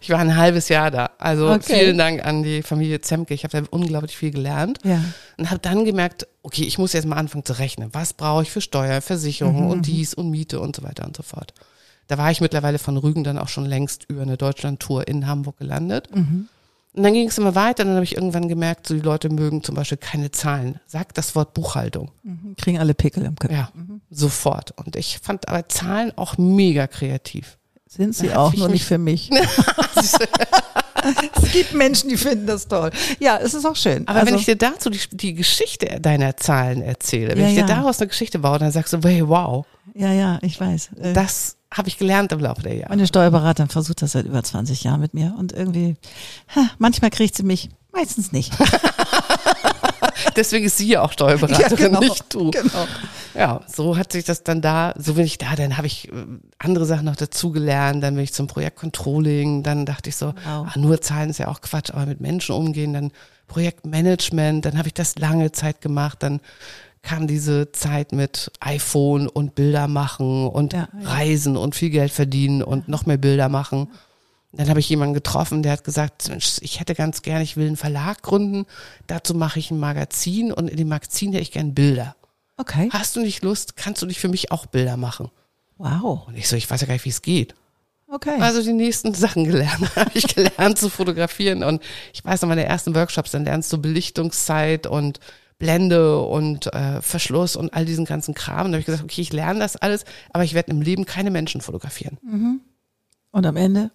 Ich 0.07 0.12
war 0.13 0.19
ein 0.19 0.38
halbes 0.38 0.69
Jahr 0.69 0.89
da. 0.89 1.09
Also 1.18 1.51
okay. 1.51 1.80
vielen 1.80 1.98
Dank 1.98 2.25
an 2.25 2.42
die 2.42 2.62
Familie 2.62 3.01
Zemke. 3.01 3.33
Ich 3.33 3.44
habe 3.44 3.62
da 3.62 3.68
unglaublich 3.69 4.15
viel 4.15 4.31
gelernt. 4.31 4.80
Ja. 4.86 5.04
Und 5.36 5.50
habe 5.50 5.59
dann 5.59 5.83
gemerkt, 5.83 6.27
okay, 6.44 6.63
ich 6.63 6.77
muss 6.77 6.94
jetzt 6.94 7.06
mal 7.06 7.18
anfangen 7.18 7.44
zu 7.44 7.59
rechnen. 7.59 7.89
Was 7.92 8.13
brauche 8.13 8.44
ich 8.44 8.50
für 8.50 8.62
Steuer, 8.62 9.01
Versicherung 9.01 9.65
mhm. 9.65 9.69
und 9.69 9.86
dies 9.86 10.13
und 10.13 10.30
Miete 10.30 10.62
und 10.62 10.77
so 10.77 10.83
weiter 10.83 11.06
und 11.06 11.18
so 11.18 11.24
fort. 11.24 11.54
Da 12.07 12.18
war 12.18 12.31
ich 12.31 12.39
mittlerweile 12.39 12.79
von 12.79 12.96
Rügen 12.96 13.25
dann 13.25 13.38
auch 13.38 13.50
schon 13.50 13.65
längst 13.65 14.05
über 14.08 14.22
eine 14.22 14.38
Deutschlandtour 14.38 15.10
in 15.10 15.27
Hamburg 15.27 15.58
gelandet. 15.58 16.15
Mhm. 16.15 16.48
Und 16.93 17.03
dann 17.03 17.12
ging 17.12 17.27
es 17.27 17.38
immer 17.38 17.55
weiter. 17.55 17.84
Dann 17.84 17.96
habe 17.96 18.05
ich 18.05 18.15
irgendwann 18.15 18.48
gemerkt, 18.48 18.88
so 18.88 18.93
die 18.93 19.01
Leute 19.01 19.29
mögen 19.29 19.62
zum 19.62 19.75
Beispiel 19.75 19.98
keine 19.98 20.32
Zahlen. 20.32 20.79
Sag 20.86 21.15
das 21.15 21.36
Wort 21.36 21.53
Buchhaltung. 21.53 22.12
Mhm. 22.24 22.55
Kriegen 22.55 22.79
alle 22.79 22.93
Pickel 22.93 23.25
im 23.25 23.36
Kopf. 23.36 23.51
Ja, 23.51 23.72
mhm. 23.74 24.00
sofort. 24.10 24.72
Und 24.77 24.96
ich 24.96 25.20
fand 25.22 25.50
aber 25.50 25.67
Zahlen 25.67 26.13
auch 26.17 26.38
mega 26.38 26.88
kreativ. 26.88 27.58
Sind 27.98 28.16
sie 28.16 28.34
auch, 28.34 28.54
nur 28.54 28.70
nicht 28.70 28.86
für 28.86 29.00
mich. 29.00 29.30
es 29.96 31.51
gibt 31.51 31.74
Menschen, 31.74 32.10
die 32.10 32.18
finden 32.18 32.46
das 32.46 32.68
toll. 32.68 32.92
Ja, 33.20 33.38
es 33.38 33.54
ist 33.54 33.66
auch 33.66 33.75
schön. 33.75 34.08
Aber 34.08 34.20
also, 34.20 34.32
wenn 34.32 34.39
ich 34.39 34.46
dir 34.46 34.56
dazu 34.56 34.89
die, 34.89 35.00
die, 35.12 35.34
Geschichte 35.34 36.00
deiner 36.00 36.38
Zahlen 36.38 36.82
erzähle, 36.82 37.30
wenn 37.32 37.39
ja, 37.39 37.48
ich 37.48 37.54
dir 37.56 37.62
ja. 37.62 37.68
daraus 37.68 38.00
eine 38.00 38.08
Geschichte 38.08 38.39
baue, 38.39 38.60
dann 38.60 38.72
sagst 38.72 38.94
du, 38.94 39.00
hey, 39.04 39.27
wow. 39.27 39.66
Ja, 39.96 40.13
ja, 40.13 40.38
ich 40.44 40.60
weiß. 40.60 40.89
Äh, 41.01 41.13
das 41.13 41.58
habe 41.72 41.89
ich 41.89 41.98
gelernt 41.98 42.32
im 42.32 42.39
Laufe 42.39 42.62
der 42.62 42.75
Jahre. 42.75 42.89
Meine 42.89 43.08
Steuerberaterin 43.08 43.70
versucht 43.70 44.01
das 44.01 44.12
seit 44.13 44.25
über 44.25 44.44
20 44.44 44.84
Jahren 44.84 45.01
mit 45.01 45.13
mir 45.13 45.36
und 45.38 45.54
irgendwie, 45.54 45.96
ha, 46.56 46.70
manchmal 46.77 47.10
kriegt 47.10 47.36
sie 47.36 47.44
mich, 47.44 47.70
meistens 47.92 48.32
nicht. 48.32 48.54
Deswegen 50.36 50.66
ist 50.66 50.77
sie 50.77 50.88
ja 50.88 51.01
auch 51.01 51.12
Steuerberaterin, 51.12 51.77
ja, 51.77 51.88
genau, 51.88 52.00
nicht 52.00 52.25
du. 52.34 52.51
Genau. 52.51 52.88
Ja, 53.38 53.62
so 53.67 53.98
hat 53.98 54.13
sich 54.13 54.25
das 54.25 54.44
dann 54.44 54.62
da, 54.62 54.96
so 54.98 55.13
bin 55.13 55.25
ich 55.25 55.38
da, 55.38 55.56
dann 55.56 55.77
habe 55.77 55.86
ich 55.86 56.08
äh, 56.08 56.12
andere 56.58 56.86
Sachen 56.88 57.06
noch 57.06 57.15
dazugelernt, 57.15 58.01
dann 58.03 58.15
bin 58.15 58.24
ich 58.24 58.34
zum 58.34 58.48
Projekt 58.48 58.77
Controlling, 58.77 59.62
dann 59.62 59.86
dachte 59.86 60.10
ich 60.10 60.15
so, 60.15 60.27
wow. 60.27 60.67
ah, 60.67 60.74
nur 60.75 61.01
Zahlen 61.01 61.29
ist 61.29 61.38
ja 61.38 61.48
auch 61.48 61.62
Quatsch, 61.62 61.91
aber 61.91 62.08
mit 62.08 62.20
Menschen 62.20 62.56
umgehen, 62.56 62.94
dann 62.94 63.12
Projektmanagement, 63.48 64.65
dann 64.65 64.77
habe 64.79 64.88
ich 64.88 64.96
das 64.96 65.20
lange 65.20 65.51
Zeit 65.51 65.82
gemacht, 65.82 66.24
dann 66.24 66.41
kam 67.03 67.27
diese 67.27 67.72
Zeit 67.72 68.12
mit 68.12 68.51
iPhone 68.60 69.27
und 69.27 69.53
Bilder 69.53 69.88
machen 69.88 70.48
und 70.48 70.74
ja, 70.74 70.89
ja. 71.00 71.10
Reisen 71.10 71.58
und 71.58 71.75
viel 71.75 71.91
Geld 71.91 72.12
verdienen 72.12 72.63
und 72.63 72.88
noch 72.88 73.06
mehr 73.06 73.17
Bilder 73.17 73.50
machen. 73.50 73.89
Dann 74.51 74.67
habe 74.70 74.79
ich 74.79 74.89
jemanden 74.89 75.13
getroffen, 75.13 75.62
der 75.62 75.74
hat 75.74 75.84
gesagt, 75.84 76.32
ich 76.62 76.79
hätte 76.79 76.96
ganz 76.96 77.22
gerne, 77.22 77.44
ich 77.44 77.56
will 77.56 77.67
einen 77.67 77.77
Verlag 77.77 78.24
gründen. 78.24 78.65
Dazu 79.06 79.36
mache 79.36 79.60
ich 79.60 79.70
ein 79.70 79.79
Magazin 79.79 80.51
und 80.51 80.70
in 80.70 80.77
dem 80.77 80.88
Magazin 80.88 81.32
hätte 81.32 81.44
ich 81.44 81.51
gerne 81.51 81.72
Bilder. 81.72 82.15
Okay. 82.58 82.90
Hast 82.92 83.16
du 83.16 83.22
nicht 83.22 83.44
Lust? 83.44 83.78
Kannst 83.78 84.02
du 84.02 84.06
nicht 84.06 84.20
für 84.20 84.30
mich 84.30 84.52
auch 84.52 84.66
Bilder 84.66 84.98
machen? 84.98 85.30
Wow. 85.78 86.28
Und 86.28 86.36
ich 86.36 86.48
so, 86.48 86.56
ich 86.56 86.70
weiß 86.70 86.82
ja 86.82 86.88
gar 86.88 86.96
nicht, 86.96 87.06
wie 87.06 87.10
es 87.10 87.22
geht. 87.22 87.54
Okay. 88.10 88.40
Also 88.40 88.64
die 88.64 88.74
nächsten 88.74 89.14
Sachen 89.14 89.44
gelernt. 89.44 89.96
habe 89.96 90.12
ich 90.14 90.34
gelernt 90.34 90.78
zu 90.78 90.90
fotografieren 90.90 91.64
und 91.64 91.84
ich 92.14 92.24
weiß 92.24 92.42
noch 92.42 92.50
meine 92.50 92.66
ersten 92.66 92.96
Workshops, 92.96 93.32
dann 93.32 93.46
lernst 93.46 93.72
du 93.72 93.78
Belichtungszeit 93.80 94.88
und 94.88 95.20
Blende 95.60 96.22
und 96.22 96.72
äh, 96.74 97.02
Verschluss 97.02 97.56
und 97.56 97.74
all 97.74 97.86
diesen 97.86 98.06
ganzen 98.06 98.34
Kram. 98.34 98.68
Und 98.68 98.72
da 98.72 98.76
habe 98.76 98.80
ich 98.80 98.86
gesagt, 98.86 99.04
okay, 99.04 99.22
ich 99.22 99.34
lerne 99.34 99.60
das 99.60 99.76
alles, 99.76 100.06
aber 100.32 100.44
ich 100.44 100.54
werde 100.54 100.72
im 100.72 100.82
Leben 100.82 101.06
keine 101.06 101.32
Menschen 101.32 101.62
fotografieren. 101.62 102.18
Und 103.32 103.46
am 103.46 103.58
Ende? 103.58 103.92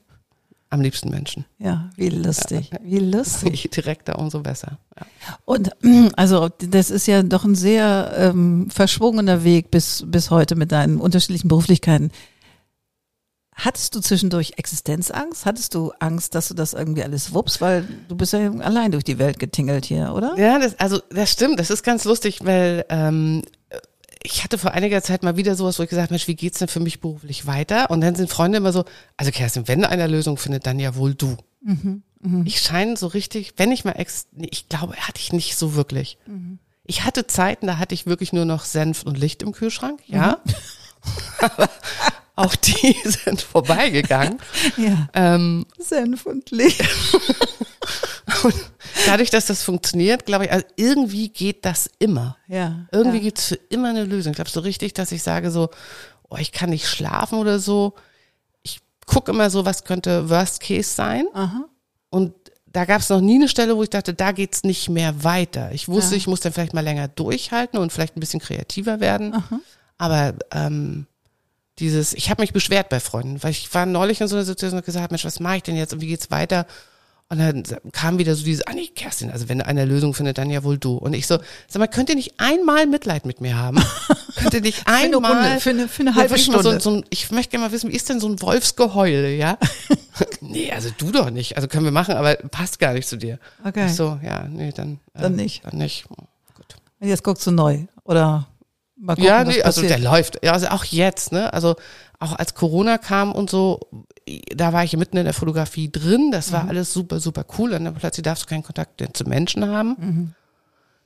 Am 0.72 0.80
liebsten 0.80 1.10
Menschen. 1.10 1.44
Ja, 1.58 1.90
wie 1.96 2.08
lustig. 2.08 2.70
Wie 2.82 2.98
lustig. 2.98 3.62
Je 3.64 3.68
direkter, 3.68 4.18
umso 4.18 4.40
besser. 4.40 4.78
Ja. 4.98 5.06
Und 5.44 5.70
also 6.16 6.48
das 6.48 6.90
ist 6.90 7.06
ja 7.06 7.22
doch 7.22 7.44
ein 7.44 7.54
sehr 7.54 8.10
ähm, 8.16 8.70
verschwungener 8.70 9.44
Weg 9.44 9.70
bis, 9.70 10.02
bis 10.06 10.30
heute 10.30 10.56
mit 10.56 10.72
deinen 10.72 10.98
unterschiedlichen 10.98 11.48
Beruflichkeiten. 11.48 12.10
Hattest 13.54 13.94
du 13.94 14.00
zwischendurch 14.00 14.54
Existenzangst? 14.56 15.44
Hattest 15.44 15.74
du 15.74 15.92
Angst, 15.98 16.34
dass 16.34 16.48
du 16.48 16.54
das 16.54 16.72
irgendwie 16.72 17.02
alles 17.02 17.34
wuppst? 17.34 17.60
Weil 17.60 17.86
du 18.08 18.16
bist 18.16 18.32
ja 18.32 18.50
allein 18.50 18.92
durch 18.92 19.04
die 19.04 19.18
Welt 19.18 19.38
getingelt 19.38 19.84
hier, 19.84 20.14
oder? 20.14 20.38
Ja, 20.38 20.58
das, 20.58 20.80
also 20.80 21.02
das 21.10 21.30
stimmt. 21.30 21.60
Das 21.60 21.68
ist 21.68 21.82
ganz 21.82 22.04
lustig, 22.04 22.46
weil 22.46 22.86
ähm, 22.88 23.42
ich 24.24 24.44
hatte 24.44 24.58
vor 24.58 24.72
einiger 24.72 25.02
Zeit 25.02 25.22
mal 25.22 25.36
wieder 25.36 25.54
sowas, 25.54 25.78
wo 25.78 25.82
ich 25.82 25.88
gesagt 25.88 26.06
habe, 26.06 26.14
Mensch, 26.14 26.28
wie 26.28 26.36
geht's 26.36 26.58
denn 26.58 26.68
für 26.68 26.80
mich 26.80 27.00
beruflich 27.00 27.46
weiter? 27.46 27.90
Und 27.90 28.00
dann 28.00 28.14
sind 28.14 28.30
Freunde 28.30 28.58
immer 28.58 28.72
so, 28.72 28.84
also 29.16 29.30
Kerstin, 29.32 29.68
wenn 29.68 29.84
einer 29.84 30.08
Lösung 30.08 30.36
findet, 30.36 30.66
dann 30.66 30.78
ja 30.78 30.94
wohl 30.96 31.14
du. 31.14 31.36
Ich 32.44 32.60
scheine 32.60 32.96
so 32.96 33.08
richtig, 33.08 33.54
wenn 33.56 33.72
ich 33.72 33.84
mal, 33.84 33.92
ex 33.92 34.26
ich 34.36 34.68
glaube, 34.68 34.96
hatte 34.96 35.20
ich 35.20 35.32
nicht 35.32 35.56
so 35.56 35.74
wirklich. 35.74 36.18
Ich 36.84 37.04
hatte 37.04 37.26
Zeiten, 37.26 37.66
da 37.66 37.78
hatte 37.78 37.94
ich 37.94 38.06
wirklich 38.06 38.32
nur 38.32 38.44
noch 38.44 38.64
Senf 38.64 39.02
und 39.02 39.18
Licht 39.18 39.42
im 39.42 39.52
Kühlschrank, 39.52 40.00
ja. 40.06 40.40
Aber 41.40 41.68
auch 42.36 42.54
die 42.54 42.96
sind 43.04 43.40
vorbeigegangen. 43.42 44.38
Ja. 44.76 45.08
Ähm, 45.14 45.66
Senf 45.78 46.26
und 46.26 46.50
Licht. 46.50 46.82
und 48.44 48.54
dadurch, 49.06 49.30
dass 49.30 49.46
das 49.46 49.62
funktioniert, 49.62 50.26
glaube 50.26 50.44
ich, 50.46 50.52
also 50.52 50.66
irgendwie 50.76 51.28
geht 51.28 51.64
das 51.64 51.90
immer. 51.98 52.36
Ja. 52.46 52.86
Irgendwie 52.92 53.18
ja. 53.18 53.22
gibt's 53.24 53.46
für 53.46 53.58
immer 53.68 53.88
eine 53.90 54.04
Lösung. 54.04 54.32
Glaubst 54.32 54.56
du 54.56 54.60
richtig, 54.60 54.94
dass 54.94 55.12
ich 55.12 55.22
sage 55.22 55.50
so, 55.50 55.70
oh, 56.28 56.36
ich 56.38 56.52
kann 56.52 56.70
nicht 56.70 56.86
schlafen 56.86 57.38
oder 57.38 57.58
so? 57.58 57.94
Ich 58.62 58.80
gucke 59.06 59.32
immer 59.32 59.50
so, 59.50 59.64
was 59.64 59.84
könnte 59.84 60.28
Worst 60.30 60.60
Case 60.60 60.90
sein? 60.94 61.26
Aha. 61.34 61.64
Und 62.10 62.34
da 62.66 62.84
gab 62.84 63.00
es 63.00 63.08
noch 63.10 63.20
nie 63.20 63.34
eine 63.34 63.48
Stelle, 63.48 63.76
wo 63.76 63.82
ich 63.82 63.90
dachte, 63.90 64.14
da 64.14 64.32
geht's 64.32 64.64
nicht 64.64 64.88
mehr 64.88 65.24
weiter. 65.24 65.72
Ich 65.72 65.88
wusste, 65.88 66.12
Ja. 66.12 66.16
ich 66.18 66.26
muss 66.26 66.40
dann 66.40 66.52
vielleicht 66.52 66.74
mal 66.74 66.80
länger 66.80 67.08
durchhalten 67.08 67.78
und 67.78 67.92
vielleicht 67.92 68.16
ein 68.16 68.20
bisschen 68.20 68.40
kreativer 68.40 69.00
werden. 69.00 69.42
Aber 69.98 70.34
ähm, 70.52 71.06
dieses, 71.78 72.14
ich 72.14 72.30
habe 72.30 72.42
mich 72.42 72.52
beschwert 72.52 72.88
bei 72.88 73.00
Freunden, 73.00 73.42
weil 73.42 73.50
ich 73.50 73.72
war 73.74 73.86
neulich 73.86 74.20
in 74.20 74.28
so 74.28 74.36
einer 74.36 74.44
Situation 74.44 74.78
und 74.78 74.86
gesagt, 74.86 75.10
Mensch, 75.10 75.24
was 75.24 75.40
mache 75.40 75.56
ich 75.58 75.62
denn 75.64 75.76
jetzt 75.76 75.92
und 75.92 76.00
wie 76.00 76.06
geht's 76.06 76.30
weiter? 76.30 76.66
Und 77.32 77.38
dann 77.38 77.62
kam 77.92 78.18
wieder 78.18 78.34
so 78.34 78.44
dieses, 78.44 78.66
ah 78.66 78.74
nee, 78.74 78.88
Kerstin, 78.94 79.30
also 79.30 79.48
wenn 79.48 79.62
eine 79.62 79.86
Lösung 79.86 80.12
findet, 80.12 80.36
dann 80.36 80.50
ja 80.50 80.64
wohl 80.64 80.76
du. 80.76 80.98
Und 80.98 81.14
ich 81.14 81.26
so, 81.26 81.38
sag 81.66 81.80
mal, 81.80 81.86
könnt 81.86 82.10
ihr 82.10 82.14
nicht 82.14 82.34
einmal 82.36 82.86
Mitleid 82.86 83.24
mit 83.24 83.40
mir 83.40 83.56
haben? 83.56 83.82
könnt 84.36 84.52
ihr 84.52 84.60
nicht 84.60 84.82
eine 84.86 85.16
einmal 85.16 85.32
Runde, 85.46 85.60
für 85.60 85.70
eine- 85.70 85.88
für 85.88 86.02
eine 86.02 86.14
halbe 86.14 86.36
Stunde. 86.38 86.62
So, 86.62 86.78
so 86.78 86.90
ein, 86.90 87.04
ich 87.08 87.30
möchte 87.30 87.52
gerne 87.52 87.64
mal 87.68 87.72
wissen, 87.72 87.90
wie 87.90 87.96
ist 87.96 88.10
denn 88.10 88.20
so 88.20 88.28
ein 88.28 88.42
Wolfsgeheul, 88.42 89.28
ja? 89.38 89.56
nee, 90.42 90.70
also 90.72 90.90
du 90.98 91.10
doch 91.10 91.30
nicht. 91.30 91.56
Also 91.56 91.68
können 91.68 91.84
wir 91.84 91.90
machen, 91.90 92.16
aber 92.16 92.34
passt 92.34 92.78
gar 92.78 92.92
nicht 92.92 93.08
zu 93.08 93.16
dir. 93.16 93.38
Okay. 93.64 93.86
Ich 93.86 93.94
so, 93.96 94.20
ja, 94.22 94.44
nee, 94.50 94.70
dann. 94.70 95.00
äh, 95.14 95.22
Dann 95.22 95.34
nicht. 95.34 95.64
Dann 95.64 95.78
nicht. 95.78 96.04
Oh, 96.10 96.24
Gut. 96.54 96.76
Und 97.00 97.08
jetzt 97.08 97.24
guckst 97.24 97.46
du 97.46 97.50
neu. 97.50 97.86
Oder 98.04 98.46
mal 98.96 99.14
gucken, 99.14 99.24
Ja, 99.26 99.46
was 99.46 99.54
nee, 99.56 99.62
also 99.62 99.80
der 99.80 99.98
läuft. 99.98 100.44
Ja, 100.44 100.52
also 100.52 100.66
auch 100.68 100.84
jetzt, 100.84 101.32
ne? 101.32 101.50
Also 101.54 101.76
auch 102.18 102.34
als 102.34 102.54
Corona 102.54 102.98
kam 102.98 103.32
und 103.32 103.48
so, 103.48 103.80
da 104.54 104.72
war 104.72 104.84
ich 104.84 104.96
mitten 104.96 105.16
in 105.16 105.24
der 105.24 105.34
Fotografie 105.34 105.90
drin. 105.90 106.30
Das 106.30 106.48
Mhm. 106.48 106.52
war 106.52 106.68
alles 106.68 106.92
super, 106.92 107.20
super 107.20 107.44
cool. 107.58 107.72
Und 107.74 107.84
dann 107.84 107.94
plötzlich 107.94 108.22
darfst 108.24 108.44
du 108.44 108.48
keinen 108.48 108.62
Kontakt 108.62 109.02
zu 109.16 109.24
Menschen 109.24 109.66
haben. 109.68 109.96
Mhm. 109.98 110.34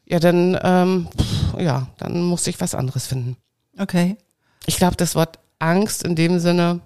Ja, 0.06 0.18
dann, 0.20 0.58
ähm, 0.62 1.08
pff, 1.16 1.60
ja, 1.60 1.88
dann 1.98 2.22
musste 2.22 2.50
ich 2.50 2.60
was 2.60 2.74
anderes 2.74 3.06
finden. 3.06 3.36
Okay. 3.78 4.16
Ich 4.66 4.76
glaube, 4.76 4.96
das 4.96 5.14
Wort 5.14 5.38
Angst 5.58 6.02
in 6.04 6.14
dem 6.16 6.38
Sinne 6.38 6.80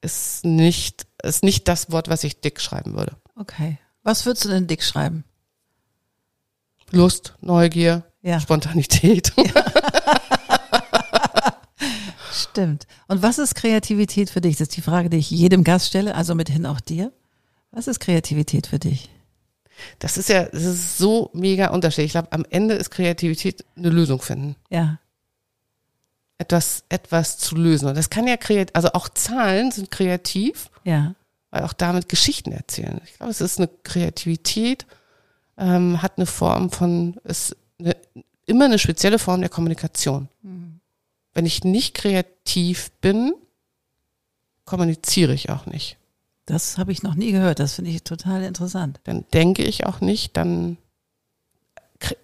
ist 0.00 0.44
nicht, 0.44 1.06
ist 1.22 1.42
nicht 1.42 1.66
das 1.68 1.90
Wort, 1.90 2.08
was 2.08 2.24
ich 2.24 2.40
dick 2.40 2.60
schreiben 2.60 2.94
würde. 2.96 3.12
Okay. 3.36 3.78
Was 4.04 4.24
würdest 4.26 4.44
du 4.44 4.48
denn 4.48 4.66
dick 4.66 4.82
schreiben? 4.82 5.24
Lust, 6.90 7.34
Neugier, 7.40 8.04
Ja. 8.22 8.40
Spontanität. 8.40 9.32
Stimmt. 12.58 12.86
Und 13.06 13.22
was 13.22 13.38
ist 13.38 13.54
Kreativität 13.54 14.30
für 14.30 14.40
dich? 14.40 14.56
Das 14.56 14.62
ist 14.68 14.76
die 14.76 14.80
Frage, 14.82 15.08
die 15.10 15.18
ich 15.18 15.30
jedem 15.30 15.62
Gast 15.62 15.86
stelle, 15.86 16.16
also 16.16 16.34
mithin 16.34 16.66
auch 16.66 16.80
dir. 16.80 17.12
Was 17.70 17.86
ist 17.86 18.00
Kreativität 18.00 18.66
für 18.66 18.80
dich? 18.80 19.10
Das 20.00 20.16
ist 20.16 20.28
ja, 20.28 20.44
das 20.44 20.64
ist 20.64 20.98
so 20.98 21.30
mega 21.34 21.68
unterschiedlich. 21.68 22.06
Ich 22.06 22.12
glaube, 22.12 22.32
am 22.32 22.44
Ende 22.50 22.74
ist 22.74 22.90
Kreativität 22.90 23.64
eine 23.76 23.90
Lösung 23.90 24.20
finden. 24.20 24.56
Ja. 24.70 24.98
Etwas, 26.38 26.82
etwas 26.88 27.38
zu 27.38 27.54
lösen. 27.54 27.88
Und 27.88 27.96
das 27.96 28.10
kann 28.10 28.26
ja 28.26 28.36
kreativ, 28.36 28.74
also 28.74 28.88
auch 28.92 29.08
Zahlen 29.08 29.70
sind 29.70 29.92
kreativ, 29.92 30.68
Ja. 30.82 31.14
weil 31.50 31.62
auch 31.62 31.72
damit 31.72 32.08
Geschichten 32.08 32.50
erzählen. 32.50 33.00
Ich 33.04 33.14
glaube, 33.18 33.30
es 33.30 33.40
ist 33.40 33.58
eine 33.58 33.68
Kreativität, 33.84 34.84
ähm, 35.56 36.02
hat 36.02 36.14
eine 36.16 36.26
Form 36.26 36.70
von, 36.70 37.20
ist 37.22 37.56
eine, 37.78 37.96
immer 38.46 38.64
eine 38.64 38.80
spezielle 38.80 39.20
Form 39.20 39.40
der 39.42 39.50
Kommunikation. 39.50 40.28
Wenn 41.38 41.46
ich 41.46 41.62
nicht 41.62 41.94
kreativ 41.94 42.90
bin, 43.00 43.32
kommuniziere 44.64 45.32
ich 45.34 45.50
auch 45.50 45.66
nicht. 45.66 45.96
Das 46.46 46.78
habe 46.78 46.90
ich 46.90 47.04
noch 47.04 47.14
nie 47.14 47.30
gehört. 47.30 47.60
Das 47.60 47.74
finde 47.74 47.92
ich 47.92 48.02
total 48.02 48.42
interessant. 48.42 48.98
Dann 49.04 49.24
denke 49.32 49.62
ich 49.62 49.86
auch 49.86 50.00
nicht, 50.00 50.36
dann, 50.36 50.78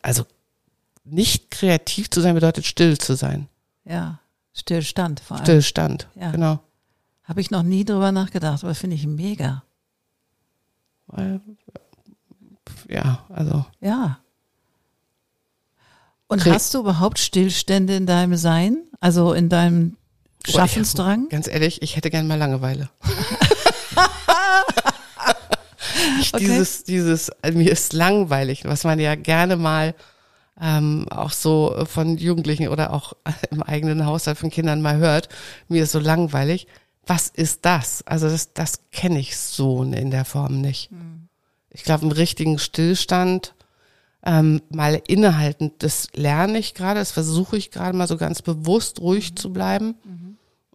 also 0.03 0.25
nicht 1.05 1.53
kreativ 1.53 2.11
zu 2.11 2.23
sein 2.23 2.35
bedeutet 2.35 2.67
still 2.67 2.99
zu 2.99 3.15
sein. 3.15 3.47
Ja. 3.85 4.19
Stillstand 4.53 5.21
vor 5.21 5.37
allem. 5.37 5.45
Stillstand, 5.45 6.09
Ja. 6.17 6.33
genau. 6.33 6.59
Habe 7.23 7.41
ich 7.41 7.53
noch 7.53 7.63
nie 7.63 7.85
drüber 7.85 8.11
nachgedacht, 8.11 8.65
aber 8.65 8.75
finde 8.75 8.97
ich 8.97 9.07
mega. 9.07 9.63
Ja, 12.89 13.25
also 13.29 13.65
Ja. 13.81 14.19
Und 16.29 16.45
hast 16.47 16.75
du 16.75 16.81
überhaupt 16.81 17.19
Stillstände 17.19 17.97
in 17.97 18.07
deinem 18.07 18.37
Sein? 18.37 18.85
Also 19.01 19.33
in 19.33 19.49
deinem 19.49 19.97
Schaffensdrang? 20.47 21.29
Ganz 21.31 21.49
ehrlich, 21.49 21.83
ich 21.83 21.97
hätte 21.97 22.11
gern 22.11 22.27
mal 22.27 22.39
Langeweile. 22.39 22.89
Okay. 26.33 26.47
Dieses, 26.47 26.85
dieses, 26.85 27.31
also 27.43 27.59
mir 27.59 27.71
ist 27.71 27.93
langweilig, 27.93 28.65
was 28.65 28.85
man 28.85 28.99
ja 28.99 29.15
gerne 29.15 29.57
mal 29.57 29.95
ähm, 30.61 31.07
auch 31.11 31.31
so 31.31 31.85
von 31.87 32.17
Jugendlichen 32.17 32.69
oder 32.69 32.93
auch 32.93 33.13
im 33.51 33.63
eigenen 33.63 34.05
Haushalt 34.07 34.39
von 34.39 34.51
Kindern 34.51 34.83
mal 34.83 34.97
hört. 34.97 35.29
Mir 35.69 35.85
ist 35.85 35.93
so 35.93 35.99
langweilig. 35.99 36.67
Was 37.07 37.29
ist 37.29 37.65
das? 37.65 38.03
Also 38.07 38.29
das, 38.29 38.53
das 38.55 38.81
kenne 38.91 39.19
ich 39.19 39.37
so 39.37 39.83
in 39.83 40.11
der 40.11 40.25
Form 40.25 40.61
nicht. 40.61 40.91
Ich 41.71 41.85
glaube, 41.85 42.03
einen 42.03 42.13
richtigen 42.13 42.59
Stillstand, 42.59 43.55
ähm, 44.25 44.63
mal 44.71 45.01
innehalten, 45.07 45.73
das 45.79 46.09
lerne 46.15 46.59
ich 46.59 46.75
gerade, 46.75 47.01
das 47.01 47.13
versuche 47.13 47.57
ich 47.57 47.71
gerade 47.71 47.97
mal 47.97 48.09
so 48.09 48.17
ganz 48.17 48.43
bewusst 48.43 49.01
ruhig 49.01 49.37
zu 49.37 49.53
bleiben. 49.53 49.97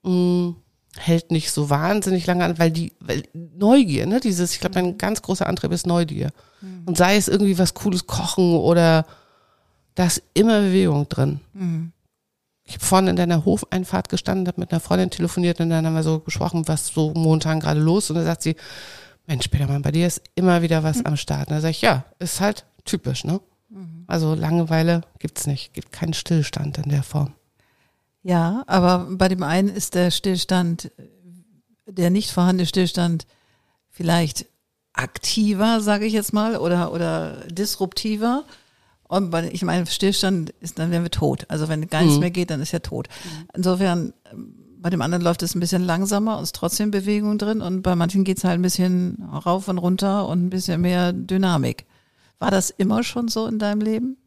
Mm, 0.04 0.52
hält 0.98 1.32
nicht 1.32 1.52
so 1.52 1.70
wahnsinnig 1.70 2.26
lange 2.28 2.44
an, 2.46 2.60
weil 2.60 2.72
die 2.72 2.94
weil 3.00 3.24
Neugier, 3.34 4.06
ne, 4.06 4.20
dieses, 4.20 4.54
ich 4.54 4.60
glaube, 4.60 4.78
ein 4.80 4.98
ganz 4.98 5.22
großer 5.22 5.48
Antrieb 5.48 5.72
ist 5.72 5.88
Neugier. 5.88 6.32
Und 6.86 6.98
sei 6.98 7.16
es 7.16 7.28
irgendwie 7.28 7.58
was 7.58 7.74
Cooles 7.74 8.06
kochen 8.06 8.56
oder 8.56 9.06
da 9.96 10.06
ist 10.06 10.24
immer 10.34 10.62
Bewegung 10.62 11.08
drin. 11.10 11.40
Ich 12.66 12.76
habe 12.76 12.86
vorhin 12.86 13.08
in 13.08 13.16
deiner 13.16 13.46
Hofeinfahrt 13.46 14.10
gestanden, 14.10 14.48
habe 14.48 14.60
mit 14.60 14.72
einer 14.72 14.80
Freundin 14.80 15.10
telefoniert 15.10 15.60
und 15.60 15.70
dann 15.70 15.86
haben 15.86 15.96
wir 15.96 16.04
so 16.04 16.20
gesprochen, 16.20 16.68
was 16.68 16.88
so 16.88 17.14
momentan 17.16 17.60
gerade 17.60 17.80
los 17.80 18.06
ist. 18.06 18.10
und 18.12 18.18
da 18.18 18.24
sagt 18.26 18.44
sie, 18.44 18.56
Mensch, 19.26 19.48
Petermann, 19.48 19.82
bei 19.82 19.92
dir 19.92 20.08
ist 20.08 20.22
immer 20.36 20.62
wieder 20.62 20.84
was 20.84 21.06
am 21.06 21.16
Start. 21.16 21.50
Und 21.50 21.56
da 21.56 21.62
sage 21.62 21.72
ich, 21.72 21.82
ja, 21.82 22.06
ist 22.20 22.42
halt 22.42 22.66
typisch, 22.90 23.24
ne? 23.24 23.40
Also 24.08 24.34
Langeweile 24.34 25.02
gibt's 25.20 25.46
nicht, 25.46 25.74
gibt 25.74 25.92
keinen 25.92 26.14
Stillstand 26.14 26.80
in 26.80 26.90
der 26.90 27.04
Form. 27.04 27.34
Ja, 28.24 28.64
aber 28.68 29.08
bei 29.12 29.28
dem 29.28 29.44
einen 29.44 29.70
ist 29.70 29.96
der 29.96 30.12
Stillstand, 30.12 30.92
der 31.88 32.10
nicht 32.10 32.32
vorhandene 32.32 32.66
Stillstand 32.66 33.28
vielleicht 33.90 34.48
aktiver, 34.94 35.82
sage 35.82 36.06
ich 36.06 36.14
jetzt 36.14 36.34
mal, 36.34 36.58
oder, 36.58 36.92
oder 36.92 37.46
disruptiver. 37.48 38.44
Und 39.08 39.30
bei, 39.32 39.50
ich 39.52 39.64
meine, 39.64 39.86
Stillstand 39.86 40.52
ist, 40.60 40.78
dann 40.80 40.92
wären 40.92 41.04
wir 41.04 41.12
tot. 41.12 41.46
Also 41.48 41.70
wenn 41.70 41.88
gar 41.88 42.02
nichts 42.02 42.20
mehr 42.20 42.32
geht, 42.32 42.50
dann 42.50 42.62
ist 42.62 42.74
er 42.74 42.82
tot. 42.82 43.08
Insofern, 43.54 44.14
ähm, 44.32 44.56
bei 44.82 44.90
dem 44.90 45.02
anderen 45.02 45.24
läuft 45.24 45.44
es 45.44 45.56
ein 45.56 45.60
bisschen 45.60 45.84
langsamer 45.84 46.38
und 46.38 46.44
ist 46.44 46.56
trotzdem 46.56 46.92
Bewegung 46.92 47.38
drin. 47.38 47.62
Und 47.62 47.82
bei 47.82 47.96
manchen 47.96 48.24
geht's 48.24 48.44
halt 48.44 48.60
ein 48.60 48.62
bisschen 48.62 49.24
rauf 49.24 49.68
und 49.68 49.78
runter 49.78 50.28
und 50.28 50.46
ein 50.46 50.50
bisschen 50.50 50.82
mehr 50.82 51.12
Dynamik. 51.12 51.86
War 52.40 52.52
das 52.52 52.70
immer 52.70 53.04
schon 53.04 53.28
so 53.28 53.48
in 53.48 53.60
deinem 53.60 53.82
Leben? 53.82 54.18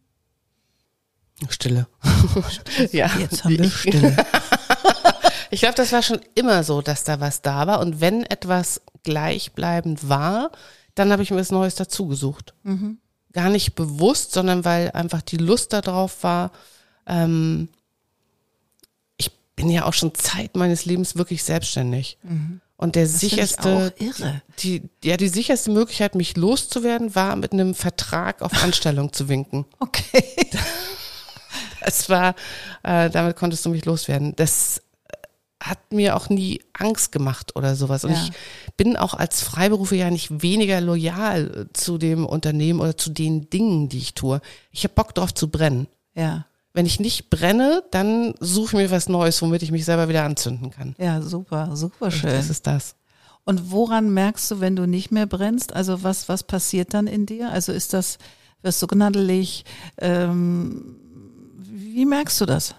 Stille. 1.48 1.86
ja. 2.92 3.10
Jetzt 3.18 3.44
haben 3.44 3.58
wir 3.58 3.64
Ich- 3.64 3.74
Stille. 3.74 4.16
Ich 5.50 5.60
glaube, 5.60 5.74
das 5.74 5.92
war 5.92 6.02
schon 6.02 6.20
immer 6.34 6.64
so, 6.64 6.80
dass 6.80 7.04
da 7.04 7.20
was 7.20 7.42
da 7.42 7.66
war. 7.66 7.80
Und 7.80 8.00
wenn 8.00 8.24
etwas 8.24 8.80
gleichbleibend 9.02 10.08
war, 10.08 10.50
dann 10.94 11.12
habe 11.12 11.22
ich 11.22 11.30
mir 11.30 11.36
was 11.38 11.50
Neues 11.50 11.74
dazugesucht. 11.74 12.54
gar 13.32 13.48
nicht 13.50 13.74
bewusst, 13.74 14.32
sondern 14.32 14.64
weil 14.64 14.90
einfach 14.92 15.20
die 15.22 15.36
Lust 15.38 15.72
darauf 15.72 16.22
war. 16.22 16.52
Ähm, 17.06 17.68
ich 19.16 19.30
bin 19.56 19.68
ja 19.70 19.84
auch 19.84 19.92
schon 19.94 20.14
Zeit 20.14 20.56
meines 20.56 20.84
Lebens 20.86 21.16
wirklich 21.16 21.42
selbstständig. 21.42 22.18
Und 22.82 22.96
der. 22.96 23.04
Das 23.04 23.20
sicherste, 23.20 23.94
die, 24.58 24.82
ja, 25.04 25.16
die 25.16 25.28
sicherste 25.28 25.70
Möglichkeit, 25.70 26.16
mich 26.16 26.36
loszuwerden, 26.36 27.14
war 27.14 27.36
mit 27.36 27.52
einem 27.52 27.74
Vertrag 27.74 28.42
auf 28.42 28.62
Anstellung 28.62 29.12
zu 29.12 29.28
winken. 29.28 29.64
Okay. 29.78 30.24
Das 31.84 32.08
war, 32.08 32.34
äh, 32.84 33.10
damit 33.10 33.36
konntest 33.36 33.64
du 33.66 33.70
mich 33.70 33.84
loswerden. 33.84 34.34
Das 34.36 34.78
äh, 34.78 35.16
hat 35.62 35.92
mir 35.92 36.16
auch 36.16 36.28
nie 36.28 36.62
Angst 36.72 37.10
gemacht 37.10 37.56
oder 37.56 37.74
sowas. 37.74 38.04
Und 38.04 38.12
Ja. 38.12 38.22
ich 38.24 38.30
bin 38.76 38.96
auch 38.96 39.14
als 39.14 39.42
Freiberufer 39.42 39.96
ja 39.96 40.08
nicht 40.10 40.42
weniger 40.42 40.80
loyal 40.80 41.66
äh, 41.68 41.72
zu 41.72 41.98
dem 41.98 42.24
Unternehmen 42.24 42.80
oder 42.80 42.96
zu 42.96 43.10
den 43.10 43.50
Dingen, 43.50 43.88
die 43.88 43.98
ich 43.98 44.14
tue. 44.14 44.40
Ich 44.70 44.84
habe 44.84 44.94
Bock 44.94 45.12
drauf 45.14 45.34
zu 45.34 45.48
brennen. 45.48 45.88
Ja, 46.14 46.46
Wenn 46.74 46.86
ich 46.86 47.00
nicht 47.00 47.28
brenne, 47.30 47.82
dann 47.90 48.34
suche 48.40 48.68
ich 48.68 48.82
mir 48.84 48.90
was 48.90 49.08
Neues, 49.08 49.42
womit 49.42 49.62
ich 49.62 49.70
mich 49.70 49.84
selber 49.84 50.08
wieder 50.08 50.24
anzünden 50.24 50.70
kann. 50.70 50.94
ja, 50.98 51.20
super, 51.20 51.76
super 51.76 52.10
schön. 52.10 52.30
Das 52.30 52.48
ist 52.48 52.66
das. 52.66 52.94
Und 53.44 53.70
woran 53.72 54.14
merkst 54.14 54.50
du, 54.52 54.60
wenn 54.60 54.76
du 54.76 54.86
nicht 54.86 55.10
mehr 55.10 55.26
brennst? 55.26 55.74
Also 55.74 56.02
was, 56.02 56.28
was 56.28 56.44
passiert 56.44 56.94
dann 56.94 57.06
in 57.06 57.26
dir? 57.26 57.50
Also 57.50 57.72
ist 57.72 57.92
das, 57.92 58.18
wirst 58.62 58.80
du 58.80 58.86
gnaddelig? 58.86 59.64
Ähm, 59.98 60.96
wie 61.58 62.06
merkst 62.06 62.40
du 62.40 62.46
das? 62.46 62.74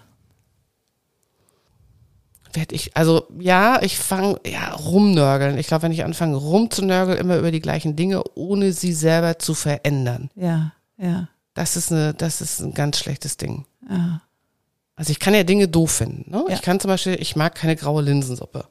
Werd 2.52 2.72
ich, 2.72 2.96
also 2.96 3.26
ja, 3.38 3.82
ich 3.82 3.98
fange 3.98 4.40
ja 4.46 4.72
rumnörgeln. 4.74 5.58
Ich 5.58 5.66
glaube, 5.66 5.82
wenn 5.82 5.92
ich 5.92 6.04
anfange 6.04 6.36
rumzunörgeln, 6.36 7.18
immer 7.18 7.36
über 7.36 7.50
die 7.50 7.60
gleichen 7.60 7.96
Dinge, 7.96 8.22
ohne 8.34 8.72
sie 8.72 8.92
selber 8.92 9.38
zu 9.38 9.54
verändern. 9.54 10.30
Ja, 10.36 10.72
ja, 10.96 11.28
Das 11.54 11.76
ist 11.76 11.90
eine, 11.90 12.14
das 12.14 12.40
ist 12.40 12.60
ein 12.60 12.72
ganz 12.72 12.98
schlechtes 12.98 13.36
Ding. 13.36 13.66
Ja. 13.88 14.22
Also 14.96 15.10
ich 15.10 15.18
kann 15.18 15.34
ja 15.34 15.42
Dinge 15.42 15.66
doof 15.68 15.90
finden. 15.90 16.30
Ne? 16.30 16.44
Ja. 16.48 16.54
Ich 16.54 16.62
kann 16.62 16.78
zum 16.78 16.88
Beispiel, 16.88 17.16
ich 17.20 17.34
mag 17.34 17.54
keine 17.54 17.74
graue 17.74 18.02
Linsensuppe. 18.02 18.66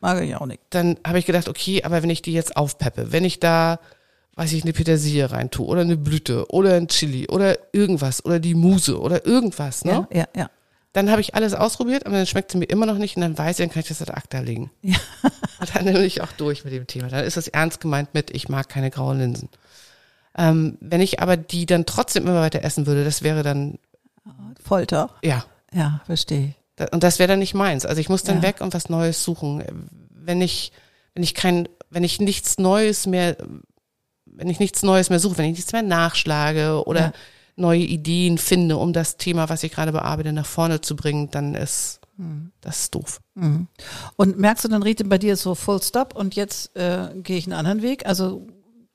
Mag 0.00 0.22
ich 0.22 0.36
auch 0.36 0.46
nicht. 0.46 0.60
Dann 0.70 0.96
habe 1.04 1.18
ich 1.18 1.26
gedacht, 1.26 1.48
okay, 1.48 1.82
aber 1.82 2.02
wenn 2.02 2.10
ich 2.10 2.22
die 2.22 2.32
jetzt 2.32 2.56
aufpeppe, 2.56 3.10
wenn 3.10 3.24
ich 3.24 3.40
da, 3.40 3.80
weiß 4.36 4.52
ich, 4.52 4.62
eine 4.62 4.72
Petersilie 4.72 5.30
rein 5.32 5.50
tue 5.50 5.66
oder 5.66 5.80
eine 5.80 5.96
Blüte 5.96 6.46
oder 6.50 6.74
ein 6.74 6.86
Chili 6.86 7.28
oder 7.28 7.58
irgendwas 7.72 8.24
oder 8.24 8.38
die 8.38 8.54
Muse 8.54 9.00
oder 9.00 9.26
irgendwas, 9.26 9.84
ne? 9.84 10.06
Ja, 10.12 10.18
ja, 10.20 10.28
ja. 10.36 10.50
Dann 10.92 11.10
habe 11.10 11.20
ich 11.20 11.34
alles 11.34 11.54
ausprobiert, 11.54 12.06
aber 12.06 12.16
dann 12.16 12.26
schmeckt 12.26 12.52
sie 12.52 12.58
mir 12.58 12.64
immer 12.64 12.86
noch 12.86 12.96
nicht 12.96 13.16
und 13.16 13.22
dann 13.22 13.36
weiß 13.36 13.58
ich, 13.58 13.64
dann 13.64 13.72
kann 13.72 13.80
ich 13.80 13.88
das 13.88 14.00
ad 14.00 14.12
acta 14.12 14.40
legen. 14.40 14.70
Ja. 14.82 14.96
Und 15.60 15.74
dann 15.74 15.84
bin 15.84 16.02
ich 16.02 16.22
auch 16.22 16.32
durch 16.32 16.64
mit 16.64 16.72
dem 16.72 16.86
Thema. 16.86 17.08
Dann 17.08 17.24
ist 17.24 17.36
das 17.36 17.48
ernst 17.48 17.80
gemeint 17.80 18.14
mit, 18.14 18.30
ich 18.30 18.48
mag 18.48 18.68
keine 18.68 18.90
grauen 18.90 19.18
Linsen. 19.18 19.48
Ähm, 20.36 20.78
wenn 20.80 21.00
ich 21.00 21.20
aber 21.20 21.36
die 21.36 21.66
dann 21.66 21.84
trotzdem 21.84 22.26
immer 22.26 22.40
weiter 22.40 22.62
essen 22.62 22.86
würde, 22.86 23.04
das 23.04 23.22
wäre 23.22 23.42
dann, 23.42 23.78
Folter. 24.68 25.10
ja, 25.22 25.44
Ja, 25.72 26.00
verstehe. 26.06 26.54
Und 26.92 27.02
das 27.02 27.18
wäre 27.18 27.28
dann 27.28 27.40
nicht 27.40 27.54
meins. 27.54 27.84
Also 27.84 28.00
ich 28.00 28.08
muss 28.08 28.22
dann 28.22 28.36
Ja. 28.36 28.42
weg 28.42 28.60
und 28.60 28.72
was 28.74 28.88
Neues 28.88 29.24
suchen. 29.24 29.64
Wenn 30.10 30.40
ich, 30.40 30.72
wenn 31.14 31.22
ich 31.24 31.34
kein, 31.34 31.68
wenn 31.90 32.04
ich 32.04 32.20
nichts 32.20 32.58
Neues 32.58 33.06
mehr, 33.06 33.36
wenn 34.26 34.48
ich 34.48 34.60
nichts 34.60 34.82
Neues 34.82 35.10
mehr 35.10 35.18
suche, 35.18 35.38
wenn 35.38 35.46
ich 35.50 35.56
nichts 35.56 35.72
mehr 35.72 35.82
nachschlage 35.82 36.84
oder 36.86 37.00
Ja. 37.00 37.12
neue 37.56 37.80
Ideen 37.80 38.38
finde, 38.38 38.76
um 38.76 38.92
das 38.92 39.16
Thema, 39.16 39.48
was 39.48 39.62
ich 39.64 39.72
gerade 39.72 39.90
bearbeite, 39.92 40.32
nach 40.32 40.46
vorne 40.46 40.80
zu 40.80 40.94
bringen, 40.94 41.30
dann 41.30 41.54
ist 41.54 42.00
das 42.60 42.80
ist 42.80 42.94
doof. 42.96 43.20
Mhm. 43.36 43.68
Und 44.16 44.38
merkst 44.40 44.64
du 44.64 44.68
dann, 44.68 44.82
Rite, 44.82 45.04
bei 45.04 45.18
dir 45.18 45.36
so 45.36 45.54
Full 45.54 45.80
Stop 45.82 46.16
und 46.16 46.34
jetzt 46.34 46.74
äh, 46.76 47.10
gehe 47.22 47.36
ich 47.38 47.46
einen 47.46 47.52
anderen 47.54 47.80
Weg? 47.80 48.06
Also, 48.06 48.44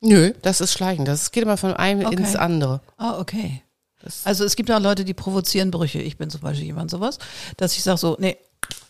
Nö, 0.01 0.33
das 0.41 0.59
ist 0.59 0.73
schleichend. 0.73 1.07
Das 1.07 1.31
geht 1.31 1.43
immer 1.43 1.55
von 1.55 1.71
einem 1.73 2.05
Okay. 2.05 2.15
ins 2.17 2.35
andere. 2.35 2.81
ah, 2.97 3.17
okay. 3.19 3.61
Das- 4.03 4.25
Also 4.25 4.43
es 4.45 4.55
gibt 4.55 4.69
auch 4.71 4.79
Leute, 4.79 5.05
die 5.05 5.13
provozieren 5.13 5.71
Brüche. 5.71 5.99
Ich 5.99 6.17
bin 6.17 6.29
zum 6.29 6.41
Beispiel 6.41 6.65
jemand 6.67 6.91
sowas, 6.91 7.17
dass 7.57 7.75
ich 7.75 7.83
sage 7.83 7.97
so, 7.97 8.15
nee, 8.19 8.37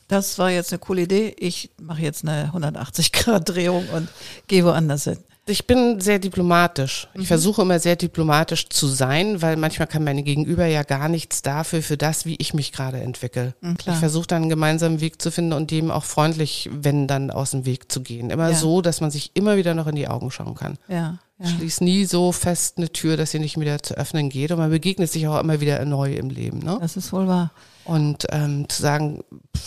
das 0.08 0.38
war 0.38 0.50
jetzt 0.52 0.72
eine 0.74 0.80
coole 0.80 1.04
Idee. 1.04 1.34
Ich 1.38 1.70
mache 1.82 2.02
jetzt 2.02 2.24
eine 2.28 2.52
180-Grad-Drehung 2.54 3.88
und 3.90 4.10
gehe 4.48 4.64
woanders 4.66 5.06
hin. 5.06 5.18
Ich 5.46 5.68
bin 5.68 6.00
sehr 6.00 6.20
diplomatisch. 6.20 7.10
Mhm. 7.14 7.22
Ich 7.24 7.28
versuche 7.28 7.64
immer 7.64 7.78
sehr 7.78 7.98
diplomatisch 7.98 8.70
zu 8.70 8.88
sein, 8.88 9.42
weil 9.42 9.58
manchmal 9.58 9.90
kann 9.90 10.04
meine 10.06 10.24
Gegenüber 10.24 10.66
ja 10.66 10.84
gar 10.84 11.10
nichts 11.10 11.42
dafür, 11.42 11.82
für 11.84 11.98
das, 11.98 12.26
wie 12.26 12.36
ich 12.40 12.54
mich 12.54 12.72
gerade 12.72 13.02
entwickle. 13.02 13.54
Mhm. 13.60 13.76
Ich 13.86 13.94
versuche 13.96 14.26
dann 14.28 14.44
einen 14.44 14.50
gemeinsamen 14.50 15.02
Weg 15.02 15.22
zu 15.22 15.32
finden 15.32 15.52
und 15.52 15.70
dem 15.70 15.92
auch 15.92 16.06
freundlich, 16.06 16.70
wenn 16.72 17.08
dann 17.08 17.30
aus 17.30 17.52
dem 17.52 17.66
Weg 17.66 17.92
zu 17.92 18.02
gehen. 18.02 18.30
Immer 18.30 18.52
Ja. 18.52 18.56
so, 18.56 18.82
dass 18.82 19.02
man 19.02 19.12
sich 19.12 19.32
immer 19.34 19.58
wieder 19.58 19.74
noch 19.74 19.88
in 19.88 19.96
die 19.96 20.08
Augen 20.08 20.32
schauen 20.32 20.56
kann. 20.56 20.78
Ja, 20.88 21.18
ja. 21.40 21.48
Schließ 21.48 21.82
nie 21.82 22.06
so 22.06 22.32
fest 22.32 22.78
eine 22.78 22.92
Tür, 22.92 23.18
dass 23.18 23.32
sie 23.32 23.40
nicht 23.40 23.60
wieder 23.60 23.82
zu 23.82 23.96
öffnen 23.96 24.30
geht. 24.30 24.52
Und 24.52 24.60
man 24.60 24.70
begegnet 24.70 25.12
sich 25.12 25.28
auch 25.28 25.40
immer 25.40 25.60
wieder 25.60 25.84
neu 25.86 26.14
im 26.14 26.30
Leben. 26.30 26.60
Ne? 26.60 26.78
Das 26.80 26.96
ist 26.96 27.12
wohl 27.12 27.28
wahr. 27.28 27.52
Und 27.86 28.26
ähm, 28.32 28.70
zu 28.70 28.82
sagen, 28.82 29.24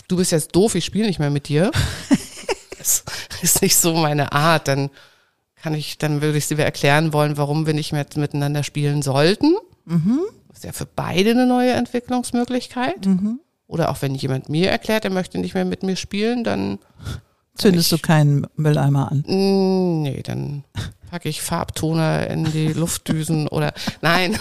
du 0.07 0.17
bist 0.17 0.31
jetzt 0.31 0.55
doof, 0.55 0.75
ich 0.75 0.85
spiele 0.85 1.07
nicht 1.07 1.19
mehr 1.19 1.29
mit 1.29 1.49
dir, 1.49 1.71
das 2.77 3.03
ist 3.41 3.61
nicht 3.61 3.75
so 3.75 3.93
meine 3.93 4.31
Art. 4.31 4.67
Dann 4.67 4.89
kann 5.55 5.73
ich, 5.73 5.97
dann 5.97 6.21
würde 6.21 6.37
ich 6.37 6.47
dir 6.47 6.57
erklären 6.59 7.13
wollen, 7.13 7.37
warum 7.37 7.65
wir 7.65 7.73
nicht 7.73 7.91
mehr 7.91 8.05
miteinander 8.15 8.63
spielen 8.63 9.01
sollten. 9.01 9.55
Mhm. 9.85 10.21
Das 10.47 10.59
ist 10.59 10.63
ja 10.63 10.71
für 10.71 10.85
beide 10.87 11.31
eine 11.31 11.45
neue 11.45 11.73
Entwicklungsmöglichkeit. 11.73 13.05
Mhm. 13.05 13.39
Oder 13.67 13.89
auch 13.89 14.01
wenn 14.01 14.15
jemand 14.15 14.49
mir 14.49 14.71
erklärt, 14.71 15.03
er 15.03 15.11
möchte 15.11 15.37
nicht 15.37 15.53
mehr 15.53 15.65
mit 15.65 15.83
mir 15.83 15.97
spielen, 15.97 16.43
dann 16.43 16.79
Zündest 17.57 17.91
du 17.91 17.95
Ich- 17.97 18.01
keinen 18.01 18.45
Mülleimer 18.55 19.11
an? 19.11 19.23
mm, 19.27 20.01
nee, 20.03 20.21
dann 20.23 20.63
packe 21.09 21.29
ich 21.29 21.41
Farbtoner 21.41 22.27
in 22.29 22.45
die 22.51 22.67
Luftdüsen 22.73 23.47
oder 23.47 23.73
nein. 24.01 24.37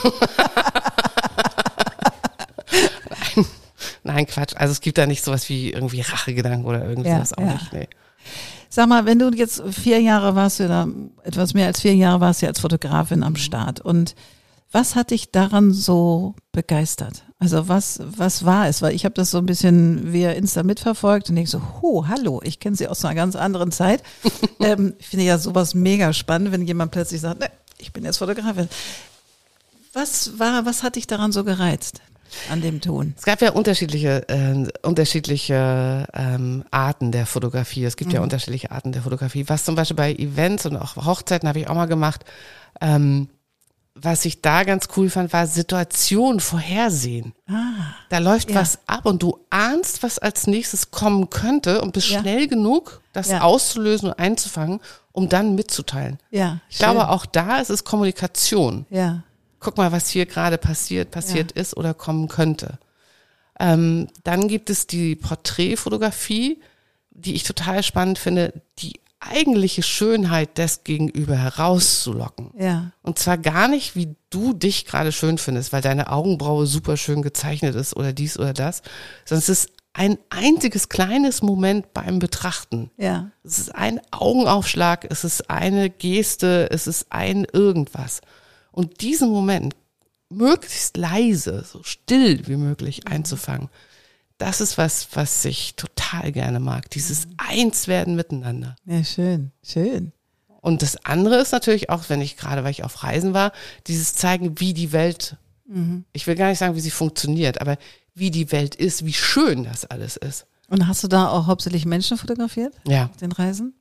nein. 3.35 3.45
Nein, 4.05 4.27
Quatsch. 4.27 4.55
Also 4.57 4.73
es 4.73 4.81
gibt 4.81 4.99
da 4.99 5.07
nicht 5.07 5.25
sowas 5.25 5.49
wie 5.49 5.73
irgendwie 5.73 6.01
Rachegedanken 6.01 6.65
oder 6.65 6.85
irgendwas 6.85 7.31
Ja, 7.31 7.37
auch 7.39 7.43
ja. 7.49 7.53
nicht. 7.55 7.73
Nee. 7.73 7.89
Sag 8.69 8.89
mal, 8.89 9.05
wenn 9.05 9.19
du 9.19 9.31
jetzt 9.31 9.63
vier 9.71 10.01
Jahre 10.01 10.35
warst 10.35 10.61
oder 10.61 10.89
etwas 11.25 11.55
mehr 11.55 11.67
als 11.67 11.81
vier 11.81 11.95
Jahre 11.95 12.21
warst 12.21 12.43
du 12.43 12.47
als 12.47 12.61
Fotografin 12.61 13.23
am 13.23 13.37
Start 13.37 13.81
und 13.81 14.15
was 14.73 14.95
hat 14.97 15.11
dich 15.11 15.31
daran 15.33 15.73
so 15.73 16.35
begeistert? 16.53 17.25
Also 17.39 17.69
was, 17.69 18.01
was 18.03 18.47
war 18.47 18.67
es? 18.67 18.81
Weil 18.81 18.95
ich 18.95 19.05
habe 19.05 19.15
das 19.15 19.31
so 19.31 19.39
ein 19.39 19.47
bisschen 19.47 20.13
via 20.13 20.33
Insta 20.33 20.63
mitverfolgt 20.63 21.29
und 21.29 21.37
denke 21.37 21.51
so, 21.51 21.61
ho, 21.83 22.07
hallo, 22.09 22.41
ich 22.43 22.61
kenne 22.61 22.77
sie 22.77 22.89
aus 22.89 23.05
einer 23.05 23.15
ganz 23.15 23.37
anderen 23.37 23.73
Zeit. 23.73 24.03
ähm, 24.61 24.95
ich 24.99 25.09
finde 25.09 25.27
ja 25.27 25.37
sowas 25.37 25.75
mega 25.75 26.15
spannend, 26.15 26.53
wenn 26.53 26.67
jemand 26.67 26.93
plötzlich 26.93 27.21
sagt, 27.21 27.41
ne, 27.41 27.51
ich 27.79 27.93
bin 27.93 28.05
jetzt 28.05 28.19
Fotografin. 28.19 28.69
Was 29.93 30.39
war, 30.39 30.65
was 30.65 30.83
hat 30.83 30.97
dich 30.97 31.07
daran 31.07 31.31
so 31.31 31.45
gereizt 31.45 32.01
an 32.51 32.63
dem 32.63 32.81
Ton? 32.81 33.15
Es 33.19 33.25
gab 33.25 33.43
ja 33.43 33.53
unterschiedliche, 33.53 34.27
äh, 34.29 34.67
unterschiedliche 34.83 36.07
ähm, 36.15 36.65
Arten 36.71 37.13
der 37.13 37.27
Fotografie. 37.27 37.85
Es 37.85 37.99
gibt 37.99 38.15
ja 38.15 38.23
unterschiedliche 38.23 38.71
Arten 38.71 38.93
der 38.93 39.03
Fotografie. 39.03 39.45
Was 39.49 39.65
zum 39.65 39.75
Beispiel 39.75 39.97
bei 39.97 40.15
Events 40.15 40.65
und 40.65 40.77
auch 40.77 40.97
Hochzeiten 40.97 41.49
habe 41.49 41.59
ich 41.59 41.69
auch 41.69 41.75
mal 41.75 41.87
gemacht. 41.87 42.25
Ähm, 42.81 43.29
was 43.99 44.25
ich 44.27 44.43
da 44.43 44.63
ganz 44.65 44.89
cool 44.97 45.09
fand, 45.09 45.33
war 45.33 45.47
Situation 45.47 46.41
vorhersehen. 46.41 47.33
Ah, 47.49 47.95
Da 48.11 48.19
läuft 48.19 48.51
Ja. 48.51 48.57
was 48.57 48.79
ab 48.87 49.07
und 49.07 49.23
du 49.23 49.39
ahnst, 49.51 50.03
was 50.03 50.19
als 50.19 50.47
nächstes 50.47 50.91
kommen 50.91 51.31
könnte 51.31 51.81
und 51.81 51.93
bist 51.93 52.11
Ja. 52.11 52.21
schnell 52.21 52.47
genug, 52.47 53.01
das 53.13 53.29
Ja. 53.31 53.41
auszulösen 53.41 54.11
und 54.11 54.19
einzufangen, 54.19 54.81
um 55.13 55.29
dann 55.31 55.55
mitzuteilen. 55.55 56.19
ja. 56.31 56.61
Ich 56.69 56.79
glaube, 56.79 57.09
auch 57.09 57.25
da 57.27 57.59
ist 57.59 57.71
es 57.71 57.85
Kommunikation 57.85 58.85
Ja. 58.91 59.23
guck 59.61 59.79
mal, 59.79 59.91
was 59.93 60.11
hier 60.11 60.27
gerade 60.27 60.59
passiert, 60.59 61.11
passiert 61.11 61.53
ist 61.53 61.77
oder 61.77 61.95
kommen 61.95 62.29
könnte. 62.29 62.79
Ähm, 63.59 64.09
dann 64.25 64.47
gibt 64.49 64.69
es 64.69 64.87
die 64.87 65.17
Porträtfotografie, 65.17 66.61
die 67.11 67.35
ich 67.35 67.45
total 67.45 67.83
spannend 67.83 68.19
finde, 68.19 68.53
die 68.79 69.01
eigentliche 69.21 69.83
Schönheit 69.83 70.59
des 70.59 70.85
Gegenüber 70.85 71.37
herauszulocken. 71.37 72.51
Ja. 72.59 72.93
Und 73.03 73.19
zwar 73.19 73.39
gar 73.39 73.69
nicht, 73.69 73.97
wie 73.97 74.15
du 74.31 74.53
dich 74.53 74.85
gerade 74.85 75.13
schön 75.13 75.39
findest, 75.39 75.73
weil 75.73 75.83
deine 75.83 76.11
Augenbraue 76.11 76.67
super 76.67 76.97
schön 76.97 77.23
gezeichnet 77.23 77.75
ist 77.75 77.97
oder 77.97 78.13
dies 78.13 78.39
oder 78.39 78.53
das, 78.53 78.83
sondern 79.25 79.41
es 79.41 79.49
ist 79.49 79.71
ein 79.95 80.19
einziges 80.29 80.91
kleines 80.91 81.43
Moment 81.43 81.95
beim 81.95 82.19
Betrachten. 82.19 82.91
Ja. 82.99 83.31
Es 83.43 83.59
ist 83.59 83.75
ein 83.75 84.01
Augenaufschlag, 84.11 85.07
es 85.11 85.25
ist 85.25 85.49
eine 85.49 85.89
Geste, 85.89 86.69
es 86.71 86.87
ist 86.87 87.07
ein 87.11 87.47
irgendwas. 87.51 88.21
Und 88.73 89.01
diesen 89.01 89.31
Moment 89.31 89.75
möglichst 90.29 90.99
leise, 90.99 91.65
so 91.65 91.83
still 91.83 92.47
wie 92.47 92.57
möglich 92.57 93.07
einzufangen, 93.07 93.71
das 94.39 94.61
ist 94.61 94.79
was, 94.79 95.09
was 95.13 95.45
ich 95.45 95.77
total 95.77 96.33
gerne 96.33 96.61
mag. 96.61 96.91
Dieses 96.91 97.27
Einswerden 97.39 98.17
miteinander. 98.17 98.77
Ja, 98.85 99.03
schön, 99.05 99.53
schön. 99.63 100.13
Und 100.61 100.83
das 100.83 101.05
andere 101.05 101.37
ist 101.37 101.53
natürlich 101.53 101.91
auch, 101.91 102.09
wenn 102.09 102.21
ich 102.21 102.37
gerade, 102.37 102.65
weil 102.65 102.73
ich 102.73 102.83
auf 102.85 103.03
Reisen 103.05 103.35
war, 103.35 103.53
dieses 103.87 104.15
zeigen, 104.15 104.59
wie 104.59 104.75
die 104.75 104.93
Welt, 104.93 105.37
ich 106.13 106.27
will 106.27 106.35
gar 106.37 106.49
nicht 106.49 106.59
sagen, 106.59 106.77
wie 106.77 106.81
sie 106.81 106.91
funktioniert, 106.91 107.61
aber 107.61 107.77
wie 108.15 108.31
die 108.31 108.53
Welt 108.53 108.75
ist, 108.75 109.05
wie 109.05 109.13
schön 109.13 109.65
das 109.65 109.85
alles 109.85 110.17
ist. 110.17 110.47
Und 110.69 110.89
hast 110.89 111.05
du 111.05 111.09
da 111.09 111.29
auch 111.29 111.47
hauptsächlich 111.47 111.87
Menschen 111.87 112.17
fotografiert 112.17 112.75
Ja, 112.87 113.07
auf 113.07 113.17
den 113.17 113.33
Reisen? 113.33 113.75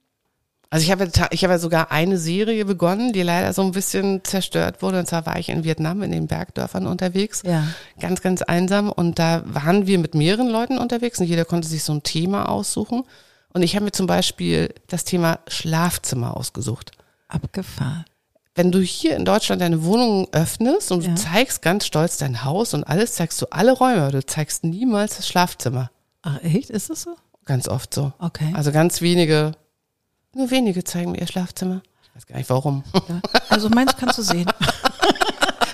Also 0.75 0.83
ich 0.83 0.91
habe, 0.91 1.09
ich 1.31 1.43
habe 1.45 1.53
ja 1.53 1.57
sogar 1.57 1.89
eine 1.89 2.17
Serie 2.17 2.65
begonnen, 2.65 3.13
die 3.13 3.21
leider 3.21 3.53
so 3.53 3.61
ein 3.61 3.71
bisschen 3.71 4.25
zerstört 4.25 4.81
wurde. 4.81 4.99
Und 4.99 5.05
zwar 5.07 5.25
war 5.25 5.39
ich 5.39 5.47
in 5.47 5.63
Vietnam 5.63 6.03
in 6.03 6.11
den 6.11 6.27
Bergdörfern 6.27 6.85
unterwegs. 6.85 7.43
Ja. 7.45 7.65
Ganz, 7.97 8.21
ganz 8.21 8.41
einsam. 8.41 8.89
Und 8.91 9.17
da 9.17 9.43
waren 9.45 9.87
wir 9.87 9.97
mit 9.99 10.15
mehreren 10.15 10.49
Leuten 10.49 10.77
unterwegs 10.77 11.17
und 11.19 11.27
jeder 11.27 11.45
konnte 11.45 11.69
sich 11.69 11.81
so 11.85 11.93
ein 11.93 12.03
Thema 12.03 12.49
aussuchen. 12.49 13.03
Und 13.53 13.61
ich 13.61 13.75
habe 13.75 13.85
mir 13.85 13.93
zum 13.93 14.05
Beispiel 14.05 14.73
das 14.87 15.05
Thema 15.05 15.39
Schlafzimmer 15.47 16.35
ausgesucht. 16.35 16.91
Abgefahren. 17.29 18.03
Wenn 18.53 18.73
du 18.73 18.79
hier 18.81 19.15
in 19.15 19.23
Deutschland 19.23 19.61
deine 19.61 19.85
Wohnung 19.85 20.27
öffnest 20.33 20.91
und 20.91 21.03
Ja. 21.05 21.11
du 21.11 21.15
zeigst 21.15 21.61
ganz 21.61 21.85
stolz 21.85 22.17
dein 22.17 22.43
Haus 22.43 22.73
und 22.73 22.83
alles, 22.83 23.13
zeigst 23.13 23.41
du 23.41 23.45
alle 23.49 23.71
Räume, 23.71 24.01
aber 24.01 24.11
du 24.11 24.25
zeigst 24.25 24.65
niemals 24.65 25.15
das 25.15 25.27
Schlafzimmer. 25.29 25.89
Ach 26.21 26.43
echt? 26.43 26.69
Ist 26.69 26.89
das 26.89 27.03
so? 27.03 27.15
Ganz 27.45 27.69
oft 27.69 27.93
so. 27.93 28.11
Okay. 28.19 28.51
Also 28.53 28.73
ganz 28.73 28.99
wenige, 29.01 29.53
nur 30.35 30.51
wenige 30.51 30.83
zeigen 30.83 31.13
mir 31.13 31.19
ihr 31.19 31.27
Schlafzimmer. 31.27 31.81
Ich 32.03 32.15
weiß 32.15 32.27
gar 32.27 32.37
nicht 32.37 32.49
warum. 32.49 32.83
Ja. 32.93 33.21
Also 33.49 33.69
meins 33.69 33.95
kannst 33.97 34.17
du 34.17 34.21
sehen. 34.21 34.45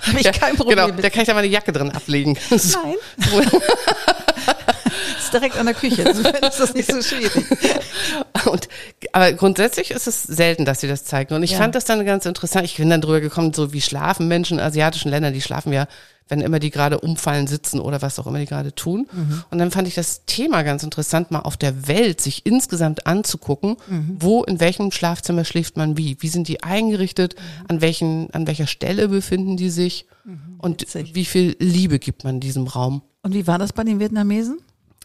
Habe 0.06 0.20
ich 0.20 0.32
kein 0.32 0.56
Problem 0.56 0.76
genau, 0.76 0.88
mit. 0.88 1.04
da 1.04 1.10
kann 1.10 1.22
ich 1.22 1.28
da 1.28 1.34
meine 1.34 1.46
Jacke 1.46 1.72
drin 1.72 1.90
ablegen. 1.90 2.36
Nein. 2.50 2.96
ist 5.32 5.40
direkt 5.40 5.56
an 5.58 5.66
der 5.66 5.74
Küche. 5.74 6.02
Insofern 6.02 6.42
ist 6.42 6.60
das 6.60 6.74
nicht 6.74 6.90
so 6.90 7.00
schwierig. 7.02 7.44
Und, 8.50 8.68
aber 9.12 9.32
grundsätzlich 9.32 9.90
ist 9.90 10.06
es 10.06 10.22
selten, 10.22 10.64
dass 10.64 10.80
sie 10.80 10.88
das 10.88 11.04
zeigen. 11.04 11.34
Und 11.34 11.42
ich 11.42 11.52
Ja. 11.52 11.58
fand 11.58 11.74
das 11.74 11.84
dann 11.84 12.04
ganz 12.04 12.26
interessant. 12.26 12.64
Ich 12.64 12.76
bin 12.76 12.90
dann 12.90 13.00
drüber 13.00 13.20
gekommen, 13.20 13.52
so 13.54 13.72
wie 13.72 13.80
schlafen 13.80 14.28
Menschen 14.28 14.58
in 14.58 14.64
asiatischen 14.64 15.10
Ländern, 15.10 15.32
die 15.32 15.40
schlafen 15.42 15.72
ja, 15.72 15.86
wenn 16.28 16.40
immer 16.40 16.58
die 16.60 16.70
gerade 16.70 16.98
umfallen, 17.00 17.46
sitzen 17.46 17.78
oder 17.80 18.00
was 18.00 18.18
auch 18.18 18.26
immer 18.26 18.38
die 18.38 18.46
gerade 18.46 18.74
tun. 18.74 19.06
Mhm. 19.12 19.44
Und 19.50 19.58
dann 19.58 19.70
fand 19.70 19.86
ich 19.88 19.94
das 19.94 20.24
Thema 20.24 20.62
ganz 20.62 20.82
interessant, 20.82 21.30
mal 21.30 21.40
auf 21.40 21.56
der 21.56 21.88
Welt 21.88 22.20
sich 22.20 22.46
insgesamt 22.46 23.06
anzugucken, 23.06 23.76
Mhm. 23.88 24.16
wo, 24.20 24.42
in 24.44 24.58
welchem 24.60 24.92
Schlafzimmer 24.92 25.44
schläft 25.44 25.76
man 25.76 25.98
wie? 25.98 26.16
Wie 26.20 26.28
sind 26.28 26.48
die 26.48 26.62
eingerichtet? 26.62 27.34
Mhm. 27.36 27.66
An 27.68 27.80
welchen, 27.80 28.30
an 28.32 28.46
welcher 28.46 28.66
Stelle 28.66 29.08
befinden 29.08 29.56
die 29.56 29.70
sich? 29.70 30.06
Und 30.58 30.82
witzig. 30.82 31.16
wie 31.16 31.24
viel 31.24 31.56
Liebe 31.58 31.98
gibt 31.98 32.22
man 32.22 32.38
diesem 32.38 32.68
Raum? 32.68 33.02
Und 33.22 33.34
wie 33.34 33.48
war 33.48 33.58
das 33.58 33.72
bei 33.72 33.82
den 33.82 33.98
Vietnamesen? 33.98 34.60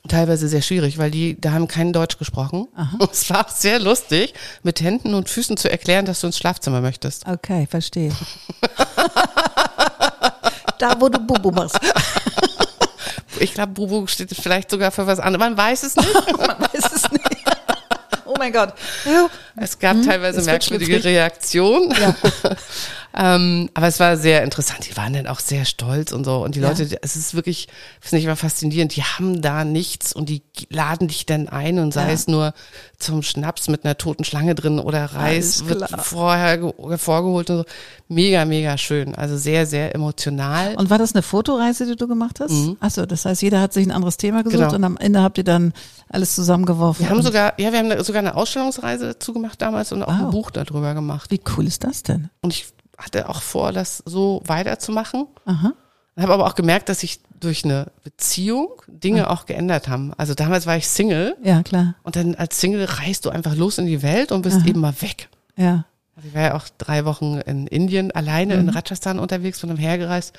Teilweise 0.07 0.47
sehr 0.47 0.61
schwierig, 0.61 0.97
weil 0.97 1.11
die, 1.11 1.39
da 1.39 1.51
haben 1.51 1.67
kein 1.67 1.93
Deutsch 1.93 2.17
gesprochen. 2.17 2.67
Und 2.99 3.11
es 3.11 3.29
war 3.29 3.45
auch 3.45 3.49
sehr 3.49 3.79
lustig, 3.79 4.33
mit 4.63 4.81
Händen 4.81 5.13
und 5.13 5.29
Füßen 5.29 5.57
zu 5.57 5.69
erklären, 5.69 6.05
dass 6.05 6.21
du 6.21 6.27
ins 6.27 6.37
Schlafzimmer 6.37 6.81
möchtest. 6.81 7.27
Okay, 7.27 7.67
verstehe. 7.69 8.11
da, 10.79 10.99
wo 10.99 11.09
du 11.09 11.19
Bubu 11.19 11.51
machst. 11.51 11.79
Ich 13.39 13.53
glaube, 13.53 13.73
Bubu 13.73 14.07
steht 14.07 14.35
vielleicht 14.35 14.71
sogar 14.71 14.89
für 14.89 15.05
was 15.05 15.19
anderes. 15.19 15.39
Man 15.39 15.55
weiß 15.55 15.83
es 15.83 15.95
nicht. 15.95 16.11
Man 16.37 16.59
weiß 16.59 16.91
es 16.91 17.11
nicht. 17.11 17.23
Oh 18.25 18.33
mein 18.35 18.51
Gott. 18.51 18.73
Es 19.55 19.77
gab 19.77 20.01
teilweise 20.03 20.39
es 20.39 20.47
wird 20.47 20.71
merkwürdige. 20.71 21.03
Reaktionen. 21.03 21.93
Ähm, 23.19 23.69
aber 23.73 23.87
es 23.87 23.99
war 23.99 24.15
sehr 24.15 24.43
interessant. 24.43 24.87
Die 24.89 24.95
waren 24.95 25.11
dann 25.13 25.25
auch 25.25 25.39
sehr 25.39 25.65
stolz 25.65 26.11
und 26.11 26.23
so. 26.23 26.43
Und 26.43 26.53
die 26.55 26.59
Ja. 26.59 26.69
Leute, 26.69 26.87
es 27.01 27.15
ist 27.15 27.33
wirklich, 27.33 27.67
finde 27.99 28.19
ich 28.19 28.25
immer 28.25 28.35
faszinierend. 28.35 28.95
Die 28.95 29.01
haben 29.03 29.41
da 29.41 29.65
nichts 29.65 30.13
und 30.13 30.29
die 30.29 30.43
laden 30.69 31.07
dich 31.07 31.25
dann 31.25 31.47
ein 31.49 31.79
und 31.79 31.93
sei 31.93 32.07
Ja. 32.07 32.13
es 32.13 32.27
nur 32.27 32.53
zum 32.99 33.23
Schnaps 33.23 33.69
mit 33.69 33.85
einer 33.85 33.97
toten 33.97 34.23
Schlange 34.23 34.53
drin 34.55 34.79
oder 34.79 35.05
Reis 35.05 35.61
Alles 35.61 35.67
wird 35.69 35.87
klar. 35.87 36.03
vorher 36.03 36.57
ge- 36.59 36.97
vorgeholt 36.97 37.49
und 37.49 37.57
so. 37.57 37.65
Mega, 38.07 38.45
mega 38.45 38.77
schön. 38.77 39.15
Also 39.15 39.35
sehr, 39.37 39.65
sehr 39.65 39.95
emotional. 39.95 40.75
Und 40.75 40.89
war 40.89 40.97
das 40.99 41.13
eine 41.15 41.21
Fotoreise, 41.23 41.85
die 41.87 41.95
du 41.95 42.07
gemacht 42.07 42.39
hast? 42.39 42.51
Mhm. 42.51 42.77
Achso, 42.79 43.05
das 43.05 43.25
heißt, 43.25 43.41
jeder 43.41 43.59
hat 43.61 43.73
sich 43.73 43.85
ein 43.85 43.91
anderes 43.91 44.17
Thema 44.17 44.43
gesucht 44.43 44.59
Genau. 44.61 44.75
und 44.75 44.83
am 44.83 44.97
Ende 44.97 45.21
habt 45.21 45.37
ihr 45.39 45.43
dann 45.43 45.73
alles 46.09 46.35
zusammengeworfen. 46.35 47.03
wir 47.05 47.09
haben 47.09 47.21
sogar, 47.21 47.53
ja, 47.59 47.71
wir 47.73 47.79
haben 47.79 48.03
sogar 48.03 48.19
eine 48.19 48.35
Ausstellungsreise 48.35 49.07
dazu 49.07 49.33
gemacht 49.33 49.61
damals 49.61 49.91
und 49.91 50.03
auch 50.03 50.13
ein 50.13 50.25
Wow. 50.25 50.31
Buch 50.31 50.51
darüber 50.51 50.93
gemacht. 50.93 51.31
Wie 51.31 51.41
cool 51.57 51.65
ist 51.67 51.83
das 51.83 52.03
denn? 52.03 52.29
Und 52.41 52.53
ich 52.53 52.67
hatte 52.97 53.29
auch 53.29 53.41
vor, 53.41 53.71
das 53.71 54.01
so 54.05 54.41
weiterzumachen. 54.45 55.27
Aha. 55.45 55.73
Habe 56.19 56.33
aber 56.33 56.47
auch 56.47 56.55
gemerkt, 56.55 56.89
dass 56.89 57.01
sich 57.01 57.19
durch 57.39 57.63
eine 57.63 57.91
Beziehung 58.03 58.69
Dinge 58.87 59.29
auch 59.29 59.45
geändert 59.45 59.87
haben. 59.87 60.13
Also 60.17 60.33
damals 60.33 60.65
war 60.65 60.75
ich 60.75 60.87
Single 60.87 61.35
Ja, 61.43 61.61
klar. 61.61 61.93
und 62.01 62.15
dann 62.15 62.33
als 62.33 62.59
Single 62.59 62.85
reist 62.85 63.25
du 63.25 63.29
einfach 63.29 63.55
los 63.55 63.77
in 63.77 63.85
die 63.85 64.01
Welt 64.01 64.31
und 64.31 64.41
bist 64.41 64.65
eben 64.65 64.79
mal 64.79 64.99
weg. 65.01 65.29
Ja. 65.55 65.85
Also 66.15 66.29
ich 66.29 66.33
war 66.33 66.41
ja 66.41 66.55
auch 66.55 66.65
drei 66.79 67.05
Wochen 67.05 67.37
in 67.45 67.67
Indien 67.67 68.09
alleine 68.11 68.55
in 68.55 68.69
Rajasthan 68.69 69.19
unterwegs 69.19 69.59
von 69.59 69.69
einem 69.69 69.77
hergereist. 69.77 70.33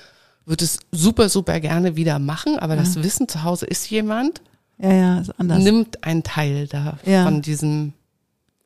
Würde 0.44 0.64
es 0.64 0.80
super, 0.90 1.28
super 1.28 1.60
gerne 1.60 1.94
wieder 1.94 2.18
machen, 2.18 2.58
aber 2.58 2.74
das 2.74 2.96
Wissen 2.96 3.28
zu 3.28 3.44
Hause 3.44 3.66
ist 3.66 3.88
jemand, 3.88 4.40
Ja, 4.78 4.92
ja, 4.92 5.20
ist 5.20 5.30
anders. 5.38 5.62
nimmt 5.62 6.02
einen 6.02 6.24
Teil 6.24 6.66
da 6.66 6.98
Ja. 7.04 7.22
von 7.22 7.40
diesem, 7.42 7.92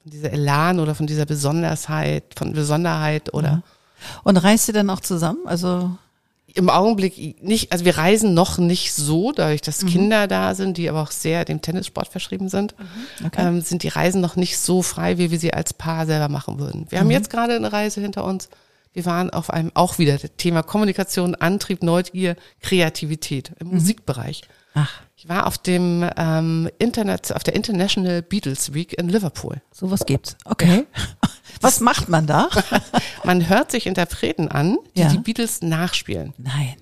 von 0.00 0.10
dieser 0.12 0.32
Elan 0.32 0.80
oder 0.80 0.94
von 0.94 1.06
dieser 1.06 1.26
Besonderheit, 1.26 2.24
von 2.36 2.54
Besonderheit 2.54 3.34
oder 3.34 3.62
Und 4.24 4.36
reist 4.38 4.68
ihr 4.68 4.74
dann 4.74 4.90
auch 4.90 5.00
zusammen? 5.00 5.40
Also, 5.46 5.90
Im 6.54 6.68
Augenblick 6.68 7.42
nicht, 7.42 7.72
also 7.72 7.86
wir 7.86 7.96
reisen 7.96 8.34
noch 8.34 8.58
nicht 8.58 8.92
so, 8.92 9.32
dadurch, 9.32 9.62
Mhm. 9.62 9.64
dass 9.64 9.86
Kinder 9.86 10.26
da 10.26 10.54
sind, 10.54 10.76
die 10.76 10.88
aber 10.90 11.00
auch 11.00 11.10
sehr 11.10 11.46
dem 11.46 11.62
Tennissport 11.62 12.08
verschrieben 12.08 12.50
sind, 12.50 12.74
okay. 13.24 13.46
ähm, 13.46 13.62
sind 13.62 13.82
die 13.84 13.88
Reisen 13.88 14.20
noch 14.20 14.36
nicht 14.36 14.58
so 14.58 14.82
frei, 14.82 15.16
wie 15.16 15.30
wir 15.30 15.38
sie 15.38 15.54
als 15.54 15.72
Paar 15.72 16.04
selber 16.04 16.28
machen 16.28 16.58
würden. 16.58 16.84
Wir 16.90 16.98
haben 16.98 17.06
Mhm. 17.06 17.12
jetzt 17.12 17.30
gerade 17.30 17.56
eine 17.56 17.72
Reise 17.72 18.02
hinter 18.02 18.24
uns. 18.24 18.50
Wir 18.92 19.06
waren 19.06 19.30
auf 19.30 19.48
einem, 19.48 19.70
auch 19.72 19.98
wieder 19.98 20.18
Thema 20.36 20.62
Kommunikation, 20.62 21.34
Antrieb, 21.34 21.82
Neugier, 21.82 22.36
Kreativität 22.60 23.52
im 23.58 23.68
Musikbereich. 23.68 24.42
ach, 24.74 24.90
Ich 25.16 25.28
war 25.28 25.46
auf 25.46 25.56
dem 25.56 26.04
ähm, 26.16 26.68
Internet, 26.78 27.34
auf 27.34 27.44
der 27.44 27.54
International 27.54 28.20
Beatles 28.22 28.74
Week 28.74 28.92
in 28.98 29.08
Liverpool. 29.08 29.62
sowas 29.72 30.04
gibt's. 30.04 30.36
Okay. 30.44 30.84
Was 31.62 31.80
macht 31.80 32.08
man 32.08 32.26
da? 32.26 32.48
Man 33.24 33.48
hört 33.48 33.70
sich 33.70 33.86
Interpreten 33.86 34.48
an, 34.48 34.78
die 34.96 35.00
Ja. 35.00 35.08
die 35.08 35.18
Beatles 35.18 35.62
nachspielen. 35.62 36.34
Nein. 36.38 36.74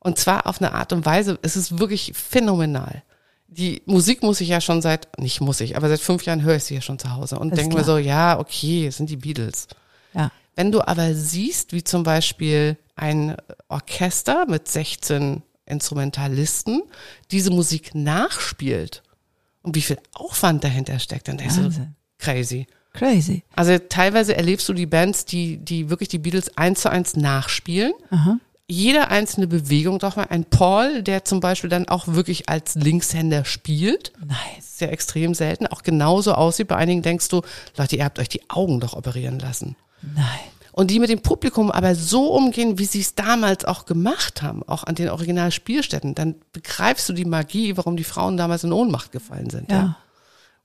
Und 0.00 0.18
zwar 0.18 0.46
auf 0.46 0.60
eine 0.60 0.72
Art 0.72 0.92
und 0.92 1.04
Weise, 1.04 1.38
es 1.42 1.56
ist 1.56 1.78
wirklich 1.78 2.12
phänomenal. 2.14 3.02
Die 3.48 3.82
Musik 3.86 4.22
muss 4.22 4.40
ich 4.40 4.48
ja 4.48 4.60
schon 4.60 4.82
seit, 4.82 5.18
nicht 5.18 5.40
muss 5.40 5.60
ich, 5.60 5.76
aber 5.76 5.88
seit 5.88 6.00
fünf 6.00 6.24
Jahren 6.24 6.42
höre 6.42 6.56
ich 6.56 6.64
sie 6.64 6.74
ja 6.74 6.80
schon 6.80 6.98
zu 6.98 7.12
Hause 7.12 7.38
und 7.38 7.56
denke 7.56 7.76
mir 7.76 7.84
so, 7.84 7.96
ja, 7.98 8.38
okay, 8.38 8.86
es 8.86 8.96
sind 8.96 9.08
die 9.10 9.16
Beatles. 9.16 9.68
Ja. 10.14 10.30
Wenn 10.54 10.72
du 10.72 10.80
aber 10.86 11.14
siehst, 11.14 11.72
wie 11.72 11.84
zum 11.84 12.02
Beispiel 12.02 12.76
ein 12.96 13.36
Orchester 13.68 14.46
mit 14.46 14.68
16 14.68 15.42
Instrumentalisten 15.66 16.82
diese 17.30 17.50
Musik 17.50 17.94
nachspielt 17.94 19.02
und 19.62 19.74
wie 19.76 19.82
viel 19.82 19.98
Aufwand 20.14 20.62
dahinter 20.64 20.98
steckt, 20.98 21.28
dann 21.28 21.36
denkst 21.38 21.56
du, 21.56 21.88
crazy. 22.18 22.66
Crazy. 22.96 23.42
Also 23.54 23.78
teilweise 23.78 24.36
erlebst 24.36 24.68
du 24.68 24.72
die 24.72 24.86
Bands, 24.86 25.24
die, 25.24 25.58
die 25.58 25.90
wirklich 25.90 26.08
die 26.08 26.18
Beatles 26.18 26.56
eins 26.56 26.82
zu 26.82 26.90
eins 26.90 27.16
nachspielen. 27.16 27.92
Aha. 28.10 28.38
Jede 28.68 29.08
einzelne 29.08 29.46
Bewegung 29.46 30.00
doch 30.00 30.16
mal. 30.16 30.26
Ein 30.28 30.44
Paul, 30.44 31.02
der 31.02 31.24
zum 31.24 31.38
Beispiel 31.38 31.70
dann 31.70 31.86
auch 31.86 32.08
wirklich 32.08 32.48
als 32.48 32.74
Linkshänder 32.74 33.44
spielt. 33.44 34.12
Nice. 34.20 34.78
Sehr 34.78 34.92
extrem 34.92 35.34
selten. 35.34 35.68
Auch 35.68 35.82
genauso 35.82 36.34
aussieht. 36.34 36.68
Bei 36.68 36.76
einigen 36.76 37.02
denkst 37.02 37.28
du, 37.28 37.42
Leute, 37.76 37.96
ihr 37.96 38.04
habt 38.04 38.18
euch 38.18 38.28
die 38.28 38.50
Augen 38.50 38.80
doch 38.80 38.94
operieren 38.94 39.38
lassen. 39.38 39.76
Nein. 40.02 40.24
Und 40.72 40.90
die 40.90 40.98
mit 40.98 41.08
dem 41.08 41.22
Publikum 41.22 41.70
aber 41.70 41.94
so 41.94 42.34
umgehen, 42.34 42.78
wie 42.78 42.84
sie 42.84 43.00
es 43.00 43.14
damals 43.14 43.64
auch 43.64 43.86
gemacht 43.86 44.42
haben, 44.42 44.62
auch 44.64 44.84
an 44.84 44.94
den 44.94 45.08
Originalspielstätten, 45.08 46.14
dann 46.14 46.34
begreifst 46.52 47.08
du 47.08 47.14
die 47.14 47.24
Magie, 47.24 47.78
warum 47.78 47.96
die 47.96 48.04
Frauen 48.04 48.36
damals 48.36 48.62
in 48.62 48.72
Ohnmacht 48.72 49.10
gefallen 49.10 49.48
sind. 49.48 49.70
Ja. 49.70 49.96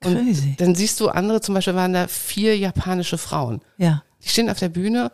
Und 0.03 0.15
Crazy. 0.15 0.55
dann 0.57 0.73
siehst 0.75 0.99
du 0.99 1.09
andere, 1.09 1.41
zum 1.41 1.53
Beispiel 1.55 1.75
waren 1.75 1.93
da 1.93 2.07
vier 2.07 2.57
japanische 2.57 3.17
Frauen. 3.17 3.61
Ja. 3.77 4.03
Die 4.23 4.29
stehen 4.29 4.49
auf 4.49 4.59
der 4.59 4.69
Bühne 4.69 5.11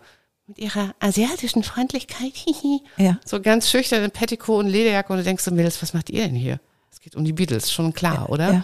mit 0.47 0.59
ihrer 0.59 0.95
asiatischen 0.99 1.63
Freundlichkeit, 1.63 2.31
hihi, 2.33 2.81
Ja. 2.97 3.17
so 3.25 3.41
ganz 3.41 3.69
schüchtern 3.69 4.03
in 4.03 4.11
Petticoat 4.11 4.63
und 4.65 4.69
Lederjacke 4.71 5.11
und 5.11 5.19
du 5.19 5.23
denkst 5.25 5.43
so, 5.43 5.51
Mädels, 5.51 5.81
was 5.81 5.93
macht 5.93 6.09
ihr 6.09 6.23
denn 6.25 6.35
hier? 6.35 6.59
Es 6.91 7.01
geht 7.01 7.15
um 7.17 7.25
die 7.25 7.33
Beatles, 7.33 7.71
schon 7.71 7.93
klar, 7.93 8.29
oder? 8.29 8.53
Ja. 8.53 8.63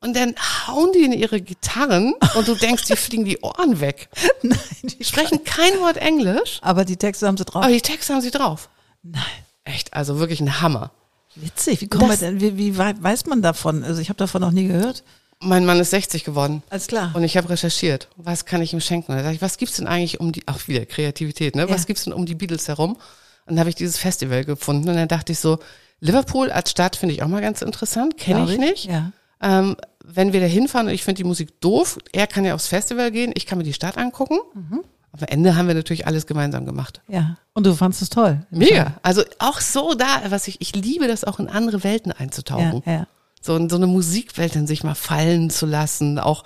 Und 0.00 0.16
dann 0.16 0.34
hauen 0.66 0.90
die 0.92 1.04
in 1.04 1.12
ihre 1.12 1.40
Gitarren 1.40 2.14
und 2.34 2.48
du 2.48 2.54
denkst, 2.56 2.84
die 2.86 2.96
fliegen 2.96 3.24
die 3.24 3.38
Ohren 3.40 3.80
weg. 3.80 4.08
Nein. 4.42 4.58
Die 4.82 5.04
sprechen 5.04 5.44
kein 5.44 5.72
Wort 5.80 5.96
Englisch, 5.98 6.58
Aber 6.62 6.84
die 6.84 6.96
Texte 6.96 7.26
haben 7.28 7.36
sie 7.36 7.44
drauf. 7.44 7.62
aber 7.62 7.72
die 7.72 7.80
Texte 7.80 8.12
haben 8.12 8.20
sie 8.20 8.30
drauf. 8.32 8.68
Nein. 9.04 9.22
Echt, 9.62 9.94
also 9.94 10.18
wirklich 10.18 10.40
ein 10.40 10.60
Hammer. 10.60 10.90
Witzig. 11.36 11.80
Wie, 11.80 11.88
kommt 11.88 12.02
man 12.02 12.10
Das- 12.10 12.20
denn, 12.20 12.40
wie, 12.40 12.56
wie 12.58 12.76
weiß 12.76 13.26
man 13.26 13.40
davon? 13.40 13.82
Also 13.82 14.00
ich 14.00 14.08
habe 14.08 14.18
davon 14.18 14.40
noch 14.42 14.50
nie 14.50 14.66
gehört. 14.68 15.04
Mein 15.44 15.64
Mann 15.66 15.78
ist 15.80 15.90
60 15.90 16.24
geworden. 16.24 16.62
Alles 16.70 16.86
klar. 16.86 17.12
Und 17.14 17.22
ich 17.24 17.36
habe 17.36 17.48
recherchiert, 17.50 18.08
was 18.16 18.44
kann 18.44 18.62
ich 18.62 18.72
ihm 18.72 18.80
schenken? 18.80 19.12
Und 19.12 19.18
da 19.18 19.22
dachte 19.22 19.36
ich, 19.36 19.42
was 19.42 19.56
gibt's 19.58 19.76
denn 19.76 19.86
eigentlich 19.86 20.20
um 20.20 20.32
die, 20.32 20.46
auch 20.48 20.66
wieder 20.68 20.86
Kreativität, 20.86 21.54
ne? 21.56 21.68
Was 21.68 21.82
Ja. 21.82 21.86
gibt's 21.86 22.04
denn 22.04 22.12
um 22.12 22.26
die 22.26 22.34
Beatles 22.34 22.68
herum? 22.68 22.92
Und 22.94 23.00
dann 23.46 23.58
habe 23.60 23.68
ich 23.68 23.74
dieses 23.76 23.98
Festival 23.98 24.44
gefunden 24.44 24.88
und 24.88 24.96
dann 24.96 25.08
dachte 25.08 25.32
ich 25.32 25.38
so, 25.38 25.58
Liverpool 26.00 26.50
als 26.50 26.70
Stadt 26.70 26.96
finde 26.96 27.14
ich 27.14 27.22
auch 27.22 27.28
mal 27.28 27.40
ganz 27.42 27.62
interessant, 27.62 28.16
kenne 28.16 28.40
Glaub 28.46 28.50
ich 28.50 28.58
nicht. 28.58 28.84
Ja. 28.86 29.12
Ähm, 29.42 29.76
wenn 30.04 30.32
wir 30.32 30.40
da 30.40 30.46
hinfahren 30.46 30.88
und 30.88 30.94
ich 30.94 31.02
finde 31.04 31.18
die 31.18 31.24
Musik 31.28 31.60
doof, 31.60 31.98
er 32.12 32.26
kann 32.26 32.44
ja 32.44 32.54
aufs 32.54 32.66
Festival 32.68 33.10
gehen, 33.10 33.32
ich 33.34 33.46
kann 33.46 33.58
mir 33.58 33.64
die 33.64 33.72
Stadt 33.72 33.96
angucken. 33.98 34.38
Mhm. 34.54 34.80
Am 35.12 35.20
Ende 35.28 35.54
haben 35.56 35.68
wir 35.68 35.74
natürlich 35.74 36.06
alles 36.06 36.26
gemeinsam 36.26 36.66
gemacht. 36.66 37.00
Ja. 37.08 37.36
Und 37.52 37.64
du 37.66 37.74
fandst 37.74 38.02
es 38.02 38.10
toll. 38.10 38.44
Mega. 38.50 38.94
Also 39.02 39.22
auch 39.38 39.60
so 39.60 39.94
da, 39.94 40.22
was 40.30 40.48
ich, 40.48 40.60
ich 40.60 40.74
liebe 40.74 41.06
das 41.06 41.22
auch 41.24 41.38
in 41.38 41.48
andere 41.48 41.84
Welten 41.84 42.10
Ja, 42.12 42.18
einzutauchen. 42.20 42.82
ja. 42.84 43.06
So 43.44 43.68
so 43.68 43.76
eine 43.76 43.86
Musikwelt 43.86 44.56
in 44.56 44.66
sich 44.66 44.84
mal 44.84 44.94
fallen 44.94 45.50
zu 45.50 45.66
lassen. 45.66 46.18
Auch 46.18 46.44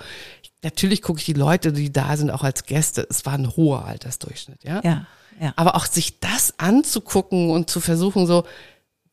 natürlich 0.62 1.02
gucke 1.02 1.20
ich 1.20 1.26
die 1.26 1.32
Leute, 1.32 1.72
die 1.72 1.92
da 1.92 2.16
sind, 2.16 2.30
auch 2.30 2.42
als 2.42 2.64
Gäste. 2.64 3.06
Es 3.08 3.24
war 3.24 3.34
ein 3.34 3.54
hoher 3.56 3.84
Altersdurchschnitt, 3.84 4.64
ja. 4.64 4.80
Ja, 4.82 5.06
ja. 5.40 5.52
Aber 5.56 5.76
auch 5.76 5.87
sich 5.87 6.18
das 6.20 6.54
anzugucken 6.58 7.50
und 7.50 7.70
zu 7.70 7.80
versuchen, 7.80 8.26
so, 8.26 8.44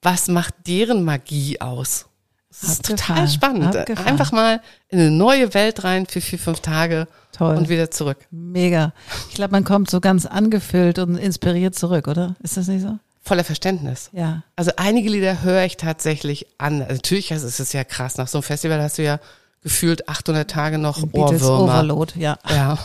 was 0.02 0.28
macht 0.28 0.56
deren 0.68 1.04
Magie 1.04 1.62
aus? 1.62 2.08
Das 2.50 2.64
ist 2.64 2.90
Abgefahren, 2.90 3.16
total 3.16 3.28
spannend. 3.28 3.76
abgefahren. 3.76 4.08
Einfach 4.08 4.32
mal 4.32 4.62
in 4.88 5.00
eine 5.00 5.12
neue 5.12 5.54
Welt 5.54 5.84
rein 5.84 6.06
für 6.06 6.22
vier, 6.22 6.40
fünf 6.40 6.62
Tage 6.62 7.08
Toll. 7.34 7.58
und 7.58 7.68
wieder 7.70 7.92
zurück. 7.92 8.18
Mega. 8.32 8.94
Ich 9.30 9.36
glaube, 9.36 9.52
man 9.52 9.66
kommt 9.66 9.90
so 9.90 10.00
ganz 10.00 10.26
angefüllt 10.26 11.00
und 11.00 11.18
inspiriert 11.18 11.76
zurück, 11.76 12.08
oder? 12.08 12.36
Ist 12.42 12.56
das 12.56 12.68
nicht 12.68 12.82
so? 12.82 12.98
Voller 13.26 13.44
Verständnis. 13.44 14.12
Ja. 14.14 14.44
Also 14.56 14.72
einige 14.78 15.10
Lieder 15.10 15.42
höre 15.42 15.66
ich 15.66 15.78
tatsächlich 15.78 16.46
an. 16.60 16.84
Also 16.84 16.94
natürlich 16.94 17.32
ist 17.32 17.60
es 17.60 17.74
ja 17.74 17.84
krass. 17.84 18.18
Nach 18.18 18.28
so 18.28 18.38
einem 18.38 18.44
Festival 18.44 18.80
hast 18.80 19.00
du 19.00 19.04
ja 19.04 19.20
gefühlt 19.64 20.08
800 20.08 20.50
Tage 20.50 20.78
noch 20.78 21.04
Beatles 21.08 21.42
Ohrwürmer. 21.42 21.64
Overload, 21.64 22.20
ja. 22.20 22.38
Ja. 22.48 22.78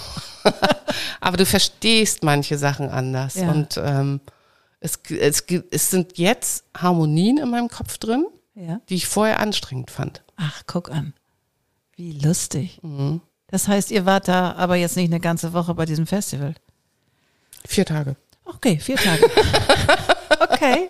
Aber 1.21 1.37
du 1.37 1.45
verstehst 1.45 2.23
manche 2.23 2.57
Sachen 2.57 2.89
anders. 2.89 3.35
Ja. 3.35 3.51
Und 3.51 3.79
ähm, 3.85 4.23
es, 4.81 4.99
es, 5.11 5.45
es 5.71 5.91
sind 5.91 6.17
jetzt 6.17 6.65
Harmonien 6.75 7.37
in 7.37 7.51
meinem 7.51 7.69
Kopf 7.69 7.99
drin, 7.99 8.25
ja. 8.55 8.81
die 8.89 8.95
ich 8.95 9.07
vorher 9.07 9.41
anstrengend 9.41 9.91
fand. 9.91 10.23
Ach, 10.37 10.63
guck 10.67 10.91
an. 10.91 11.13
Wie 11.97 12.13
lustig. 12.13 12.79
Mhm. 12.81 13.21
Das 13.49 13.69
heißt, 13.69 13.91
ihr 13.91 14.07
wart 14.07 14.27
da 14.27 14.53
aber 14.53 14.77
jetzt 14.77 14.97
nicht 14.97 15.11
eine 15.11 15.21
ganze 15.21 15.53
Woche 15.53 15.75
bei 15.75 15.85
diesem 15.85 16.07
Festival. 16.07 16.55
Vier 17.67 17.85
Tage. 17.85 18.17
Okay, 18.47 18.79
vier 18.79 18.97
Tage. 18.97 19.31
okay. 20.39 20.89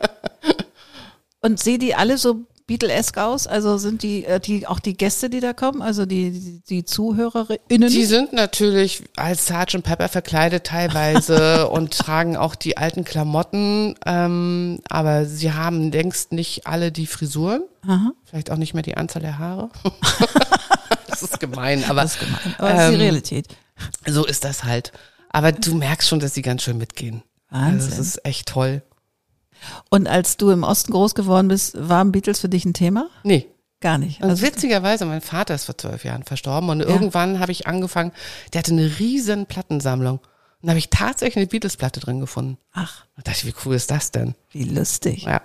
Und 1.40 1.58
sehen 1.58 1.80
die 1.80 1.94
alle 1.94 2.18
so 2.18 2.44
Beatlesk 2.70 3.18
aus? 3.18 3.48
Also 3.48 3.78
sind 3.78 4.04
die, 4.04 4.24
äh, 4.24 4.38
die 4.38 4.66
auch 4.68 4.78
die 4.78 4.96
Gäste, 4.96 5.28
die 5.28 5.40
da 5.40 5.52
kommen, 5.52 5.82
also 5.82 6.06
die, 6.06 6.30
die, 6.30 6.60
die 6.68 6.84
ZuhörerInnen? 6.84 7.88
Die 7.88 8.04
sind 8.04 8.32
natürlich 8.32 9.02
als 9.16 9.46
Sgt. 9.46 9.82
Pepper 9.82 10.08
verkleidet 10.08 10.68
teilweise 10.68 11.68
und 11.70 11.98
tragen 11.98 12.36
auch 12.36 12.54
die 12.54 12.76
alten 12.76 13.04
Klamotten, 13.04 13.96
ähm, 14.06 14.78
aber 14.88 15.26
sie 15.26 15.52
haben 15.52 15.90
längst 15.90 16.30
nicht 16.30 16.68
alle 16.68 16.92
die 16.92 17.06
Frisuren, 17.06 17.64
Aha. 17.88 18.12
vielleicht 18.24 18.52
auch 18.52 18.56
nicht 18.56 18.74
mehr 18.74 18.84
die 18.84 18.96
Anzahl 18.96 19.22
der 19.22 19.38
Haare. 19.38 19.70
das 21.08 21.22
ist 21.24 21.40
gemein, 21.40 21.82
aber 21.88 22.02
Das 22.02 22.14
ist 22.14 22.20
gemein. 22.20 22.54
Aber 22.58 22.68
das 22.68 22.82
ist 22.82 22.90
die 22.90 22.94
ähm, 22.94 23.00
Realität. 23.00 23.48
so 24.06 24.24
ist 24.24 24.44
das 24.44 24.62
halt. 24.62 24.92
Aber 25.30 25.50
du 25.50 25.74
merkst 25.74 26.08
schon, 26.08 26.20
dass 26.20 26.34
sie 26.34 26.42
ganz 26.42 26.62
schön 26.62 26.78
mitgehen. 26.78 27.22
Also 27.48 27.66
Wahnsinn. 27.66 27.90
das 27.90 27.98
ist 27.98 28.24
echt 28.24 28.48
toll. 28.48 28.82
Und 29.90 30.08
als 30.08 30.36
du 30.36 30.50
im 30.50 30.62
Osten 30.62 30.92
groß 30.92 31.14
geworden 31.14 31.48
bist, 31.48 31.76
waren 31.88 32.12
Beatles 32.12 32.40
für 32.40 32.48
dich 32.48 32.64
ein 32.64 32.74
Thema? 32.74 33.08
Nee. 33.22 33.46
Gar 33.80 33.96
nicht. 33.98 34.22
Und 34.22 34.28
Also, 34.28 34.42
witzigerweise, 34.44 35.06
mein 35.06 35.22
Vater 35.22 35.54
ist 35.54 35.64
vor 35.64 35.78
zwölf 35.78 36.04
Jahren 36.04 36.22
verstorben 36.22 36.68
und 36.68 36.80
irgendwann 36.80 37.40
habe 37.40 37.50
ich 37.52 37.66
angefangen, 37.66 38.12
der 38.52 38.58
hatte 38.58 38.72
eine 38.72 38.98
riesen 38.98 39.46
Plattensammlung. 39.46 40.18
Und 40.18 40.66
da 40.66 40.70
habe 40.72 40.78
ich 40.78 40.90
tatsächlich 40.90 41.38
eine 41.38 41.46
Beatles-Platte 41.46 42.00
drin 42.00 42.20
gefunden. 42.20 42.58
ach, 42.72 43.06
Da 43.16 43.22
dachte 43.22 43.38
ich, 43.38 43.46
wie 43.46 43.54
cool 43.64 43.74
ist 43.74 43.90
das 43.90 44.10
denn? 44.10 44.34
wie 44.50 44.64
lustig. 44.64 45.22
Ja. 45.22 45.40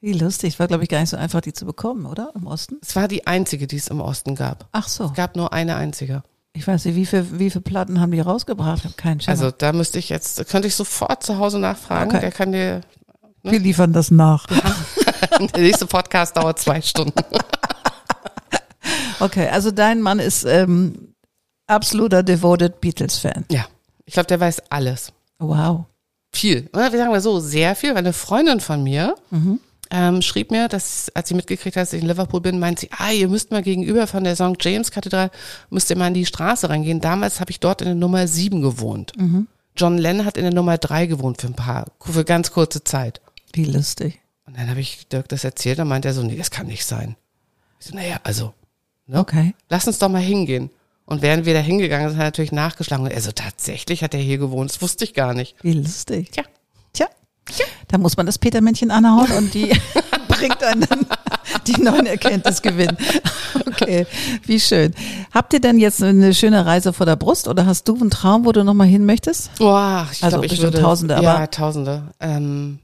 Wie 0.00 0.14
lustig. 0.14 0.58
War, 0.58 0.66
glaube 0.66 0.82
ich, 0.82 0.88
gar 0.88 1.00
nicht 1.00 1.10
so 1.10 1.16
einfach, 1.18 1.42
die 1.42 1.52
zu 1.52 1.64
bekommen, 1.66 2.06
oder? 2.06 2.32
Im 2.34 2.46
Osten? 2.46 2.78
Es 2.82 2.96
war 2.96 3.06
die 3.06 3.26
einzige, 3.26 3.66
die 3.66 3.76
es 3.76 3.88
im 3.88 4.00
Osten 4.00 4.34
gab. 4.34 4.66
Ach 4.72 4.88
so. 4.88 5.04
Es 5.04 5.14
gab 5.14 5.36
nur 5.36 5.52
eine 5.52 5.76
einzige. 5.76 6.22
Ich 6.54 6.66
weiß 6.66 6.84
nicht, 6.86 6.96
wie 6.96 7.06
viel, 7.06 7.38
wie 7.38 7.50
viele 7.50 7.62
Platten 7.62 8.00
haben 8.00 8.10
die 8.10 8.20
rausgebracht? 8.20 8.78
Ich 8.78 8.84
habe 8.84 8.94
keinen 8.94 9.20
Schimmer. 9.20 9.30
Also 9.32 9.50
da 9.50 9.72
müsste 9.72 9.98
ich 9.98 10.08
jetzt, 10.08 10.46
könnte 10.48 10.68
ich 10.68 10.74
sofort 10.74 11.22
zu 11.22 11.38
Hause 11.38 11.58
nachfragen. 11.58 12.10
Okay. 12.10 12.20
Der 12.20 12.32
kann 12.32 12.52
dir, 12.52 12.80
wir 13.42 13.58
liefern 13.58 13.92
das 13.92 14.10
nach. 14.10 14.46
der 15.54 15.62
nächste 15.62 15.86
Podcast 15.86 16.36
dauert 16.36 16.58
zwei 16.58 16.80
Stunden. 16.80 17.18
Okay, 19.20 19.48
also 19.48 19.70
dein 19.70 20.00
Mann 20.00 20.18
ist 20.18 20.44
ähm, 20.44 21.14
absoluter 21.68 22.24
devoted 22.24 22.80
Beatles-Fan. 22.80 23.44
Ja. 23.52 23.66
Ich 24.04 24.14
glaube, 24.14 24.26
der 24.26 24.40
weiß 24.40 24.64
alles. 24.70 25.12
Wow. 25.38 25.84
Viel. 26.34 26.68
Oder 26.72 26.90
wir 26.90 26.98
sagen 26.98 27.12
mal 27.12 27.20
so, 27.20 27.38
sehr 27.38 27.76
viel. 27.76 27.90
Weil 27.90 27.98
eine 27.98 28.12
Freundin 28.12 28.58
von 28.58 28.82
mir 28.82 29.14
ähm, 29.92 30.22
schrieb 30.22 30.50
mir, 30.50 30.66
dass, 30.66 31.08
als 31.14 31.28
sie 31.28 31.34
mitgekriegt 31.34 31.76
hat, 31.76 31.82
dass 31.82 31.92
ich 31.92 32.02
in 32.02 32.08
Liverpool 32.08 32.40
bin, 32.40 32.58
meint 32.58 32.80
sie, 32.80 32.90
ah, 32.98 33.12
ihr 33.12 33.28
müsst 33.28 33.52
mal 33.52 33.62
gegenüber 33.62 34.08
von 34.08 34.24
der 34.24 34.34
St. 34.34 34.56
James 34.58 34.90
Kathedrale, 34.90 35.30
müsst 35.70 35.88
ihr 35.90 35.96
mal 35.96 36.08
in 36.08 36.14
die 36.14 36.26
Straße 36.26 36.68
reingehen. 36.68 37.00
Damals 37.00 37.38
habe 37.38 37.52
ich 37.52 37.60
dort 37.60 37.80
in 37.80 37.86
der 37.86 37.94
Nummer 37.94 38.26
sieben 38.26 38.60
gewohnt. 38.60 39.12
John 39.76 39.98
Lennon 39.98 40.26
hat 40.26 40.36
in 40.36 40.42
der 40.42 40.54
Nummer 40.54 40.78
drei 40.78 41.06
gewohnt 41.06 41.40
für 41.40 41.46
ein 41.46 41.54
paar, 41.54 41.86
für 42.00 42.24
ganz 42.24 42.50
kurze 42.50 42.82
Zeit. 42.82 43.20
Wie 43.52 43.64
lustig. 43.64 44.20
Und 44.46 44.56
dann 44.56 44.68
habe 44.68 44.80
ich 44.80 45.06
Dirk 45.08 45.28
das 45.28 45.44
erzählt 45.44 45.78
und 45.78 45.88
meinte 45.88 46.08
er 46.08 46.14
so, 46.14 46.22
nee, 46.22 46.36
das 46.36 46.50
kann 46.50 46.66
nicht 46.66 46.84
sein. 46.84 47.16
Ich 47.80 47.86
so, 47.86 47.94
naja, 47.94 48.16
also, 48.24 48.54
Okay. 49.12 49.54
lass 49.68 49.86
uns 49.86 49.98
doch 49.98 50.08
mal 50.08 50.20
hingehen. 50.22 50.70
Und 51.04 51.20
während 51.22 51.44
wir 51.46 51.52
da 51.54 51.60
hingegangen 51.60 52.08
sind, 52.08 52.18
hat 52.18 52.24
er 52.24 52.28
natürlich 52.28 52.52
nachgeschlagen. 52.52 53.04
Und 53.04 53.10
er 53.12 53.20
so, 53.20 53.32
tatsächlich 53.32 54.02
hat 54.02 54.14
er 54.14 54.20
hier 54.20 54.38
gewohnt. 54.38 54.70
Das 54.70 54.80
wusste 54.80 55.04
ich 55.04 55.14
gar 55.14 55.34
nicht. 55.34 55.56
Wie 55.62 55.72
lustig. 55.74 56.30
Tja. 56.32 56.44
Tja. 56.92 57.66
Da 57.88 57.98
muss 57.98 58.16
man 58.16 58.24
das 58.24 58.38
Petermännchen 58.38 58.92
anhauen 58.92 59.30
und 59.32 59.52
die 59.52 59.72
bringt 60.28 60.62
einen 60.62 60.82
dann 60.88 61.06
die 61.66 61.80
neuen 61.82 62.06
Erkenntnisgewinn. 62.06 62.96
Okay, 63.66 64.06
wie 64.46 64.60
schön. 64.60 64.94
Habt 65.34 65.52
ihr 65.52 65.60
denn 65.60 65.78
jetzt 65.80 66.00
eine 66.02 66.34
schöne 66.34 66.64
Reise 66.64 66.92
vor 66.92 67.04
der 67.04 67.16
Brust 67.16 67.48
oder 67.48 67.66
hast 67.66 67.88
du 67.88 67.96
einen 67.96 68.10
Traum, 68.10 68.44
wo 68.44 68.52
du 68.52 68.62
nochmal 68.62 68.86
hin 68.86 69.04
möchtest? 69.04 69.50
Boah, 69.58 70.06
ich 70.12 70.22
Also 70.22 70.36
glaube, 70.40 70.46
ich 70.54 70.62
würde, 70.62 70.80
Tausende, 70.80 71.20
ja, 71.20 71.34
aber- 71.34 71.50
Tausende. 71.50 72.12
Ähm, 72.20 72.78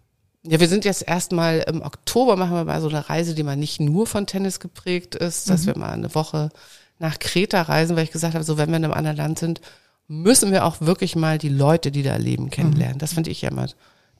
ja, 0.44 0.60
wir 0.60 0.68
sind 0.68 0.84
jetzt 0.84 1.06
erstmal 1.06 1.64
im 1.68 1.82
Oktober 1.82 2.36
machen 2.36 2.52
wir 2.54 2.64
mal 2.64 2.80
so 2.80 2.88
eine 2.88 3.08
Reise, 3.08 3.34
die 3.34 3.42
mal 3.42 3.56
nicht 3.56 3.80
nur 3.80 4.06
von 4.06 4.26
Tennis 4.26 4.60
geprägt 4.60 5.14
ist, 5.14 5.50
dass 5.50 5.62
Mhm. 5.62 5.66
wir 5.66 5.78
mal 5.78 5.90
eine 5.90 6.14
Woche 6.14 6.50
nach 6.98 7.18
Kreta 7.18 7.62
reisen, 7.62 7.96
weil 7.96 8.04
ich 8.04 8.10
gesagt 8.12 8.34
habe, 8.34 8.44
so 8.44 8.56
wenn 8.58 8.70
wir 8.70 8.76
in 8.76 8.84
einem 8.84 8.94
anderen 8.94 9.16
Land 9.16 9.38
sind, 9.38 9.60
müssen 10.06 10.50
wir 10.52 10.64
auch 10.64 10.80
wirklich 10.80 11.16
mal 11.16 11.38
die 11.38 11.48
Leute, 11.50 11.90
die 11.90 12.02
da 12.02 12.16
leben, 12.16 12.50
kennenlernen. 12.50 12.98
Das 12.98 13.12
finde 13.12 13.30
ich 13.30 13.42
ja 13.42 13.50
immer 13.50 13.66